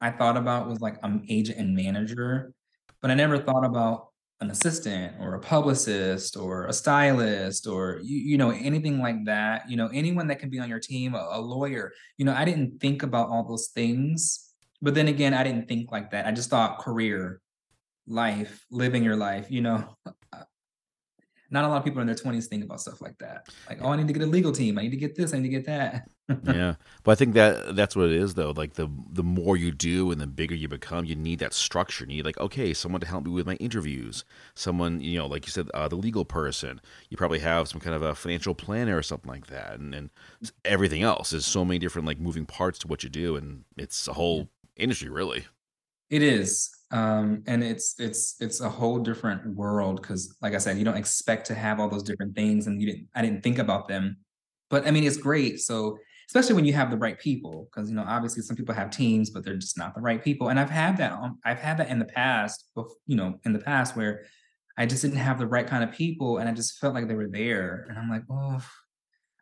I 0.00 0.10
thought 0.10 0.36
about 0.36 0.68
was 0.68 0.80
like 0.80 0.96
um 1.02 1.22
agent 1.28 1.58
and 1.58 1.74
manager, 1.74 2.52
but 3.00 3.10
I 3.10 3.14
never 3.14 3.38
thought 3.38 3.64
about 3.64 4.08
an 4.40 4.50
assistant 4.50 5.14
or 5.18 5.34
a 5.34 5.40
publicist 5.40 6.36
or 6.36 6.66
a 6.66 6.72
stylist 6.72 7.66
or 7.66 7.98
you, 8.02 8.18
you 8.18 8.38
know 8.38 8.50
anything 8.50 9.00
like 9.00 9.24
that. 9.24 9.68
You 9.68 9.76
know 9.76 9.88
anyone 9.92 10.28
that 10.28 10.38
can 10.38 10.50
be 10.50 10.60
on 10.60 10.68
your 10.68 10.80
team, 10.80 11.14
a, 11.14 11.28
a 11.32 11.40
lawyer. 11.40 11.92
You 12.16 12.24
know 12.24 12.34
I 12.34 12.44
didn't 12.44 12.80
think 12.80 13.02
about 13.02 13.28
all 13.28 13.44
those 13.44 13.68
things, 13.68 14.52
but 14.80 14.94
then 14.94 15.08
again 15.08 15.34
I 15.34 15.42
didn't 15.42 15.68
think 15.68 15.90
like 15.90 16.10
that. 16.12 16.26
I 16.26 16.32
just 16.32 16.50
thought 16.50 16.78
career, 16.78 17.40
life, 18.06 18.64
living 18.70 19.02
your 19.02 19.16
life. 19.16 19.50
You 19.50 19.62
know, 19.62 19.96
not 21.50 21.64
a 21.64 21.68
lot 21.68 21.78
of 21.78 21.84
people 21.84 22.00
in 22.00 22.06
their 22.06 22.16
20s 22.16 22.46
think 22.46 22.64
about 22.64 22.80
stuff 22.80 23.00
like 23.00 23.18
that. 23.18 23.48
Like, 23.68 23.78
oh, 23.82 23.88
I 23.88 23.96
need 23.96 24.06
to 24.06 24.12
get 24.12 24.22
a 24.22 24.26
legal 24.26 24.52
team. 24.52 24.78
I 24.78 24.82
need 24.82 24.90
to 24.90 24.96
get 24.96 25.16
this. 25.16 25.32
I 25.32 25.38
need 25.38 25.48
to 25.48 25.56
get 25.56 25.66
that. 25.66 26.08
Yeah, 26.44 26.76
but 27.02 27.12
I 27.12 27.14
think 27.16 27.34
that 27.34 27.74
that's 27.74 27.96
what 27.96 28.06
it 28.06 28.12
is, 28.12 28.34
though. 28.34 28.52
Like 28.52 28.74
the 28.74 28.88
the 29.10 29.24
more 29.24 29.56
you 29.56 29.72
do 29.72 30.12
and 30.12 30.20
the 30.20 30.26
bigger 30.26 30.54
you 30.54 30.68
become, 30.68 31.04
you 31.04 31.16
need 31.16 31.40
that 31.40 31.52
structure. 31.52 32.04
You 32.04 32.08
need 32.08 32.24
like, 32.24 32.38
okay, 32.38 32.72
someone 32.72 33.00
to 33.00 33.06
help 33.08 33.24
me 33.24 33.30
with 33.32 33.46
my 33.46 33.56
interviews. 33.56 34.24
Someone, 34.54 35.00
you 35.00 35.18
know, 35.18 35.26
like 35.26 35.46
you 35.46 35.50
said, 35.52 35.68
uh, 35.74 35.88
the 35.88 35.96
legal 35.96 36.24
person. 36.24 36.80
You 37.10 37.16
probably 37.16 37.40
have 37.40 37.68
some 37.68 37.80
kind 37.80 37.94
of 37.96 38.02
a 38.02 38.14
financial 38.14 38.54
planner 38.54 38.96
or 38.96 39.02
something 39.02 39.30
like 39.30 39.48
that, 39.48 39.78
and 39.80 39.94
and 39.94 40.10
everything 40.64 41.02
else. 41.02 41.30
There's 41.30 41.46
so 41.46 41.64
many 41.64 41.78
different 41.78 42.06
like 42.06 42.20
moving 42.20 42.46
parts 42.46 42.78
to 42.80 42.86
what 42.88 43.02
you 43.02 43.10
do, 43.10 43.34
and 43.36 43.64
it's 43.76 44.06
a 44.06 44.12
whole 44.12 44.48
industry, 44.76 45.08
really. 45.08 45.46
It 46.10 46.22
is. 46.22 46.70
Um, 46.90 47.42
and 47.46 47.62
it's 47.62 47.94
it's 48.00 48.40
it's 48.40 48.60
a 48.60 48.68
whole 48.70 48.98
different 48.98 49.54
world 49.54 50.00
because, 50.00 50.34
like 50.40 50.54
I 50.54 50.58
said, 50.58 50.78
you 50.78 50.84
don't 50.84 50.96
expect 50.96 51.46
to 51.48 51.54
have 51.54 51.80
all 51.80 51.88
those 51.90 52.02
different 52.02 52.34
things, 52.34 52.66
and 52.66 52.80
you 52.80 52.86
didn't. 52.92 53.08
I 53.14 53.20
didn't 53.22 53.42
think 53.42 53.58
about 53.58 53.88
them, 53.88 54.16
but 54.70 54.86
I 54.86 54.90
mean, 54.90 55.04
it's 55.04 55.18
great. 55.18 55.60
So 55.60 55.98
especially 56.28 56.54
when 56.54 56.64
you 56.64 56.72
have 56.74 56.90
the 56.90 56.96
right 56.96 57.18
people, 57.18 57.68
because 57.70 57.88
you 57.88 57.96
know, 57.96 58.04
obviously, 58.06 58.42
some 58.42 58.56
people 58.56 58.74
have 58.74 58.90
teams, 58.90 59.30
but 59.30 59.44
they're 59.44 59.56
just 59.56 59.78
not 59.78 59.94
the 59.94 60.00
right 60.00 60.22
people. 60.22 60.48
And 60.50 60.60
I've 60.60 60.70
had 60.70 60.96
that. 60.98 61.12
on- 61.12 61.38
I've 61.44 61.58
had 61.58 61.78
that 61.78 61.88
in 61.88 61.98
the 61.98 62.04
past. 62.04 62.70
You 63.06 63.16
know, 63.16 63.38
in 63.44 63.52
the 63.52 63.58
past 63.58 63.96
where 63.96 64.24
I 64.76 64.86
just 64.86 65.02
didn't 65.02 65.18
have 65.18 65.38
the 65.38 65.46
right 65.46 65.66
kind 65.66 65.82
of 65.82 65.92
people, 65.92 66.38
and 66.38 66.48
I 66.48 66.52
just 66.52 66.78
felt 66.78 66.94
like 66.94 67.08
they 67.08 67.14
were 67.14 67.28
there, 67.28 67.86
and 67.88 67.98
I'm 67.98 68.08
like, 68.10 68.22
oh, 68.30 68.62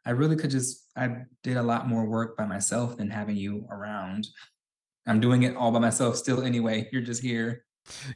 I 0.05 0.11
really 0.11 0.37
could 0.37 0.51
just. 0.51 0.85
I 0.97 1.25
did 1.43 1.57
a 1.57 1.63
lot 1.63 1.89
more 1.89 2.07
work 2.07 2.37
by 2.37 2.47
myself 2.47 2.97
than 2.97 3.11
having 3.11 3.37
you 3.37 3.67
around. 3.71 4.27
I'm 5.07 5.21
doing 5.21 5.43
it 5.43 5.57
all 5.57 5.71
by 5.73 5.79
myself 5.79 6.17
still 6.17 6.43
anyway. 6.43 6.89
You're 6.93 7.03
just 7.03 7.23
here. 7.23 7.65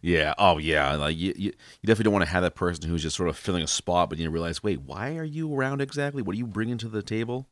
Yeah. 0.02 0.35
Oh, 0.38 0.59
yeah. 0.59 0.94
Like 0.94 1.16
you, 1.16 1.33
you, 1.37 1.52
you 1.52 1.87
definitely 1.87 2.04
don't 2.04 2.14
want 2.14 2.24
to 2.24 2.30
have 2.30 2.42
that 2.42 2.56
person 2.56 2.88
who's 2.88 3.02
just 3.02 3.16
sort 3.16 3.28
of 3.28 3.37
filling 3.37 3.62
a 3.62 3.68
spot, 3.68 4.11
but 4.11 4.18
you 4.18 4.28
realize, 4.30 4.62
wait, 4.62 4.80
why 4.80 5.16
are 5.16 5.24
you 5.24 5.54
around 5.54 5.80
exactly? 5.80 6.22
What 6.22 6.35
are 6.35 6.38
you 6.38 6.46
bringing 6.46 6.78
to 6.78 6.88
the 6.88 7.02
table? 7.02 7.48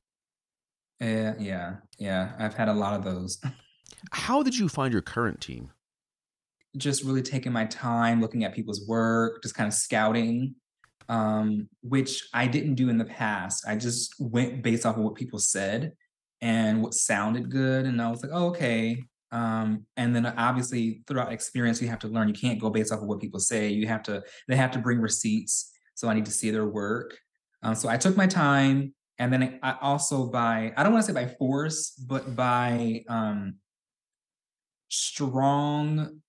Yeah, 1.01 1.35
yeah, 1.39 1.77
yeah. 1.99 2.33
I've 2.39 2.55
had 2.55 2.69
a 2.69 2.73
lot 2.73 2.95
of 2.95 3.05
those. 3.05 3.39
How 4.13 4.43
did 4.43 4.57
you 4.57 4.69
find 4.69 4.93
your 4.93 5.03
current 5.03 5.41
team? 5.41 5.71
Just 6.77 7.05
really 7.05 7.23
taking 7.23 7.53
my 7.53 7.65
time, 7.67 8.21
looking 8.21 8.45
at 8.45 8.55
people's 8.55 8.87
work, 8.87 9.43
just 9.43 9.55
kind 9.55 9.67
of 9.67 9.75
scouting, 9.75 10.55
um, 11.09 11.69
which 11.83 12.29
I 12.35 12.47
didn't 12.47 12.75
do 12.75 12.89
in 12.89 12.99
the 12.99 13.05
past. 13.05 13.65
I 13.67 13.77
just 13.77 14.15
went 14.19 14.63
based 14.63 14.85
off 14.85 14.97
of 14.97 15.03
what 15.03 15.15
people 15.15 15.39
said 15.39 15.93
and 16.41 16.83
what 16.83 16.95
sounded 16.95 17.51
good. 17.51 17.87
And 17.87 18.01
I 18.01 18.11
was 18.11 18.23
like, 18.23 18.33
oh, 18.35 18.49
okay. 18.49 19.03
Um, 19.31 19.87
and 19.97 20.15
then 20.15 20.27
obviously 20.27 21.03
throughout 21.07 21.33
experience, 21.33 21.83
you 21.83 21.89
have 21.89 21.99
to 22.01 22.09
learn. 22.09 22.29
You 22.29 22.35
can't 22.35 22.61
go 22.61 22.71
based 22.71 22.93
off 22.93 23.01
of 23.01 23.07
what 23.07 23.21
people 23.21 23.41
say. 23.41 23.69
You 23.69 23.87
have 23.87 24.03
to. 24.05 24.23
They 24.47 24.57
have 24.57 24.71
to 24.73 24.79
bring 24.79 25.01
receipts. 25.01 25.73
So 25.95 26.09
I 26.09 26.15
need 26.15 26.27
to 26.27 26.31
see 26.31 26.51
their 26.51 26.67
work. 26.67 27.19
Um, 27.63 27.75
so 27.75 27.89
I 27.89 27.97
took 27.97 28.17
my 28.17 28.27
time, 28.27 28.95
and 29.19 29.33
then 29.33 29.59
I 29.63 29.77
also 29.81 30.27
by 30.27 30.73
I 30.77 30.83
don't 30.83 30.93
want 30.93 31.05
to 31.05 31.13
say 31.13 31.15
by 31.15 31.27
force, 31.27 31.91
but 31.91 32.37
by 32.37 33.05
um, 33.09 33.57
strong 34.89 36.21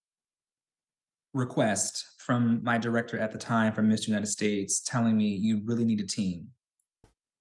request 1.33 2.05
from 2.17 2.63
my 2.63 2.77
director 2.77 3.19
at 3.19 3.31
the 3.31 3.37
time 3.37 3.73
from 3.73 3.87
Miss 3.87 4.07
United 4.07 4.27
States 4.27 4.81
telling 4.81 5.15
me 5.15 5.27
you 5.27 5.61
really 5.65 5.85
need 5.85 5.99
a 5.99 6.07
team. 6.07 6.47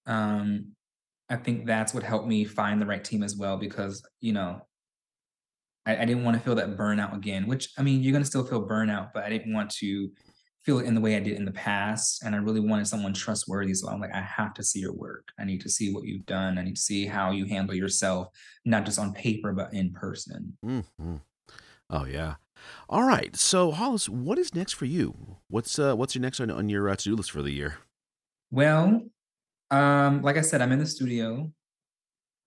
Um, 0.07 0.73
I 1.31 1.37
think 1.37 1.67
that's 1.67 1.93
what 1.93 2.03
helped 2.03 2.27
me 2.27 2.45
find 2.45 2.81
the 2.81 2.87
right 2.87 3.05
team 3.05 3.23
as 3.23 3.37
well 3.37 3.57
because 3.57 4.03
you 4.21 4.33
know 4.33 4.63
I, 5.87 6.03
I 6.03 6.05
didn't 6.05 6.25
want 6.25 6.37
to 6.37 6.43
feel 6.43 6.55
that 6.57 6.77
burnout 6.77 7.15
again. 7.17 7.47
Which 7.47 7.71
I 7.79 7.83
mean, 7.83 8.03
you're 8.03 8.13
gonna 8.13 8.25
still 8.27 8.45
feel 8.45 8.67
burnout, 8.69 9.11
but 9.15 9.25
I 9.25 9.31
didn't 9.31 9.55
want 9.55 9.71
to 9.77 10.11
feel 10.65 10.79
it 10.81 10.87
in 10.87 10.95
the 10.95 11.01
way 11.01 11.17
I 11.17 11.21
did 11.21 11.37
in 11.37 11.45
the 11.45 11.53
past. 11.53 12.23
And 12.23 12.35
I 12.35 12.39
really 12.39 12.61
wanted 12.61 12.87
someone 12.87 13.13
trustworthy. 13.13 13.75
So 13.75 13.89
I'm 13.89 14.01
like, 14.01 14.15
I 14.15 14.21
have 14.21 14.55
to 14.55 14.63
see 14.63 14.81
your 14.81 14.93
work. 14.93 15.29
I 15.39 15.45
need 15.45 15.61
to 15.63 15.69
see 15.69 15.93
what 15.93 16.05
you've 16.05 16.27
done. 16.27 16.59
I 16.59 16.63
need 16.63 16.77
to 16.77 16.83
see 16.83 17.07
how 17.07 17.31
you 17.31 17.47
handle 17.47 17.75
yourself, 17.75 18.29
not 18.65 18.85
just 18.85 18.99
on 18.99 19.13
paper, 19.13 19.53
but 19.53 19.73
in 19.73 19.93
person. 19.93 20.57
Mm-hmm. 20.65 21.17
Oh 21.91 22.05
yeah. 22.05 22.35
All 22.89 23.05
right. 23.05 23.35
So 23.37 23.71
Hollis, 23.71 24.09
what 24.09 24.39
is 24.39 24.55
next 24.55 24.73
for 24.73 24.85
you? 24.85 25.37
What's 25.49 25.79
uh 25.79 25.95
what's 25.95 26.15
your 26.15 26.23
next 26.23 26.41
on, 26.41 26.51
on 26.51 26.69
your 26.69 26.89
uh, 26.89 26.97
to-do 26.97 27.17
list 27.17 27.31
for 27.31 27.43
the 27.43 27.53
year? 27.53 27.79
Well, 28.51 29.03
um, 29.71 30.23
like 30.23 30.37
I 30.37 30.41
said, 30.41 30.61
I'm 30.61 30.73
in 30.73 30.79
the 30.79 30.87
studio. 30.87 31.53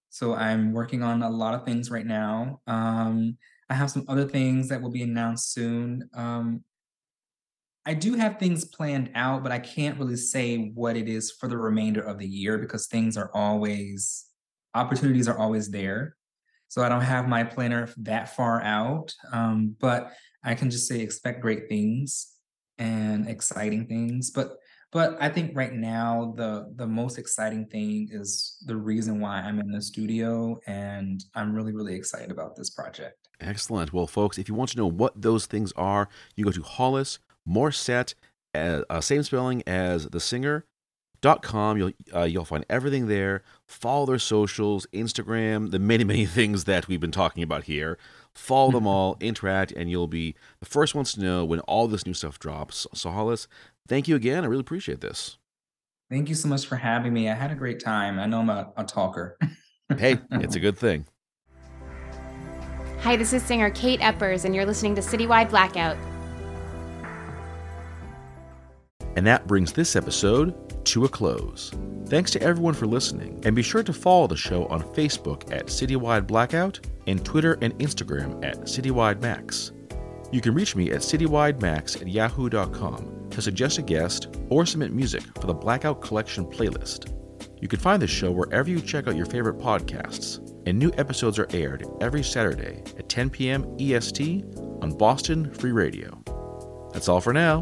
So 0.10 0.34
I'm 0.34 0.74
working 0.74 1.04
on 1.04 1.24
a 1.24 1.30
lot 1.30 1.54
of 1.54 1.64
things 1.64 1.90
right 1.90 2.06
now. 2.06 2.60
Um, 2.68 3.38
I 3.70 3.76
have 3.76 3.90
some 3.90 4.04
other 4.10 4.28
things 4.28 4.68
that 4.68 4.82
will 4.82 4.92
be 4.92 5.04
announced 5.04 5.54
soon. 5.54 6.10
Um, 6.14 6.64
I 7.86 7.96
do 7.96 8.14
have 8.14 8.38
things 8.38 8.66
planned 8.66 9.12
out, 9.16 9.42
but 9.42 9.52
I 9.52 9.60
can't 9.60 9.98
really 9.98 10.18
say 10.18 10.72
what 10.76 10.96
it 10.96 11.10
is 11.10 11.32
for 11.32 11.48
the 11.48 11.58
remainder 11.58 12.02
of 12.02 12.20
the 12.20 12.28
year 12.28 12.58
because 12.58 12.88
things 12.88 13.18
are 13.18 13.32
always 13.34 14.28
opportunities 14.74 15.28
are 15.28 15.38
always 15.38 15.70
there. 15.70 16.16
So 16.68 16.84
I 16.84 16.90
don't 16.90 17.02
have 17.02 17.28
my 17.28 17.44
planner 17.44 17.90
that 17.98 18.36
far 18.36 18.62
out, 18.62 19.14
um, 19.34 19.76
but 19.80 20.14
I 20.44 20.56
can 20.56 20.70
just 20.70 20.88
say 20.88 21.02
expect 21.02 21.42
great 21.42 21.68
things 21.68 22.34
and 22.78 23.28
exciting 23.28 23.88
things. 23.88 24.32
But 24.32 24.58
but 24.92 25.18
I 25.22 25.30
think 25.30 25.56
right 25.56 25.74
now 25.74 26.34
the 26.36 26.72
the 26.76 26.88
most 26.88 27.18
exciting 27.18 27.66
thing 27.66 28.10
is 28.12 28.58
the 28.66 28.76
reason 28.76 29.20
why 29.20 29.40
I'm 29.42 29.60
in 29.60 29.72
the 29.72 29.82
studio, 29.82 30.60
and 30.68 31.24
I'm 31.36 31.54
really 31.54 31.74
really 31.74 31.96
excited 31.96 32.32
about 32.32 32.56
this 32.56 32.70
project. 32.70 33.28
Excellent. 33.42 33.92
Well, 33.92 34.08
folks, 34.08 34.38
if 34.38 34.48
you 34.48 34.56
want 34.56 34.70
to 34.72 34.78
know 34.78 34.88
what 34.88 35.20
those 35.20 35.48
things 35.48 35.74
are, 35.76 36.08
you 36.36 36.46
go 36.46 36.52
to 36.52 36.62
Hollis 36.62 37.20
Morissette, 37.48 38.14
uh, 38.54 38.82
uh, 38.90 39.02
same 39.02 39.24
spelling 39.24 39.64
as 39.68 40.10
the 40.10 40.20
singer. 40.20 40.66
Dot 41.22 41.44
com. 41.44 41.78
You'll 41.78 41.92
uh, 42.16 42.24
you'll 42.24 42.46
find 42.46 42.66
everything 42.68 43.08
there. 43.08 43.44
Follow 43.68 44.08
their 44.08 44.18
socials, 44.18 44.88
Instagram, 44.92 45.70
the 45.70 45.78
many 45.78 46.04
many 46.14 46.26
things 46.26 46.64
that 46.64 46.88
we've 46.88 47.00
been 47.00 47.12
talking 47.12 47.44
about 47.44 47.66
here. 47.66 48.00
Follow 48.34 48.72
them 48.72 48.88
all, 48.88 49.18
interact, 49.20 49.72
and 49.72 49.92
you'll 49.92 50.08
be 50.08 50.34
the 50.60 50.66
first 50.66 50.96
ones 50.96 51.14
to 51.14 51.22
know 51.22 51.46
when 51.46 51.60
all 51.62 51.88
this 51.88 52.08
new 52.08 52.16
stuff 52.16 52.40
drops. 52.40 52.88
So 52.96 53.12
Hollis, 53.12 53.48
thank 53.88 54.08
you 54.08 54.16
again. 54.16 54.44
I 54.44 54.48
really 54.48 54.62
appreciate 54.62 55.02
this. 55.02 55.38
Thank 56.10 56.28
you 56.28 56.34
so 56.34 56.48
much 56.48 56.66
for 56.66 56.76
having 56.76 57.14
me. 57.14 57.30
I 57.30 57.36
had 57.36 57.52
a 57.52 57.56
great 57.56 57.80
time. 57.80 58.18
I 58.18 58.26
know 58.26 58.40
I'm 58.40 58.50
a, 58.50 58.74
a 58.78 58.84
talker. 58.84 59.38
hey, 59.98 60.18
it's 60.32 60.56
a 60.56 60.60
good 60.68 60.78
thing. 60.78 61.06
Hi, 63.02 63.16
this 63.16 63.32
is 63.32 63.44
singer 63.44 63.70
Kate 63.70 64.00
Eppers, 64.00 64.46
and 64.46 64.56
you're 64.56 64.66
listening 64.66 64.96
to 64.96 65.02
Citywide 65.02 65.50
Blackout. 65.50 65.98
And 69.16 69.28
that 69.28 69.48
brings 69.48 69.74
this 69.74 69.96
episode 69.96 70.86
to 70.86 71.06
a 71.06 71.10
close. 71.10 71.72
Thanks 72.08 72.32
to 72.32 72.42
everyone 72.42 72.74
for 72.74 72.88
listening, 72.88 73.40
and 73.46 73.56
be 73.56 73.62
sure 73.62 73.84
to 73.84 73.94
follow 73.94 74.28
the 74.28 74.36
show 74.36 74.66
on 74.66 74.82
Facebook 74.94 75.52
at 75.52 75.68
Citywide 75.68 76.28
Blackout 76.28 76.80
and 77.08 77.24
Twitter 77.24 77.58
and 77.62 77.78
Instagram 77.80 78.44
at 78.44 78.62
Citywide 78.62 79.22
Max. 79.22 79.72
You 80.32 80.40
can 80.40 80.54
reach 80.54 80.76
me 80.76 80.92
at 80.92 81.02
citywidemax 81.02 82.02
at 82.02 82.08
yahoo.com 82.08 83.30
to 83.30 83.42
suggest 83.42 83.78
a 83.78 83.82
guest 83.82 84.36
or 84.50 84.66
submit 84.66 84.94
music 84.94 85.24
for 85.40 85.48
the 85.48 85.54
Blackout 85.54 86.02
Collection 86.02 86.46
playlist. 86.46 87.14
You 87.62 87.68
can 87.68 87.80
find 87.80 88.02
the 88.02 88.08
show 88.08 88.32
wherever 88.32 88.70
you 88.70 88.82
check 88.82 89.08
out 89.08 89.16
your 89.16 89.26
favorite 89.26 89.58
podcasts, 89.58 90.40
and 90.66 90.80
new 90.80 90.92
episodes 90.98 91.38
are 91.38 91.48
aired 91.52 91.86
every 92.02 92.24
Saturday 92.24 92.82
at 92.98 93.10
10 93.10 93.30
p.m. 93.30 93.76
EST 93.80 94.46
on 94.82 94.98
Boston 94.98 95.54
Free 95.54 95.72
Radio. 95.72 96.22
That's 96.94 97.10
all 97.10 97.22
for 97.22 97.34
now 97.34 97.62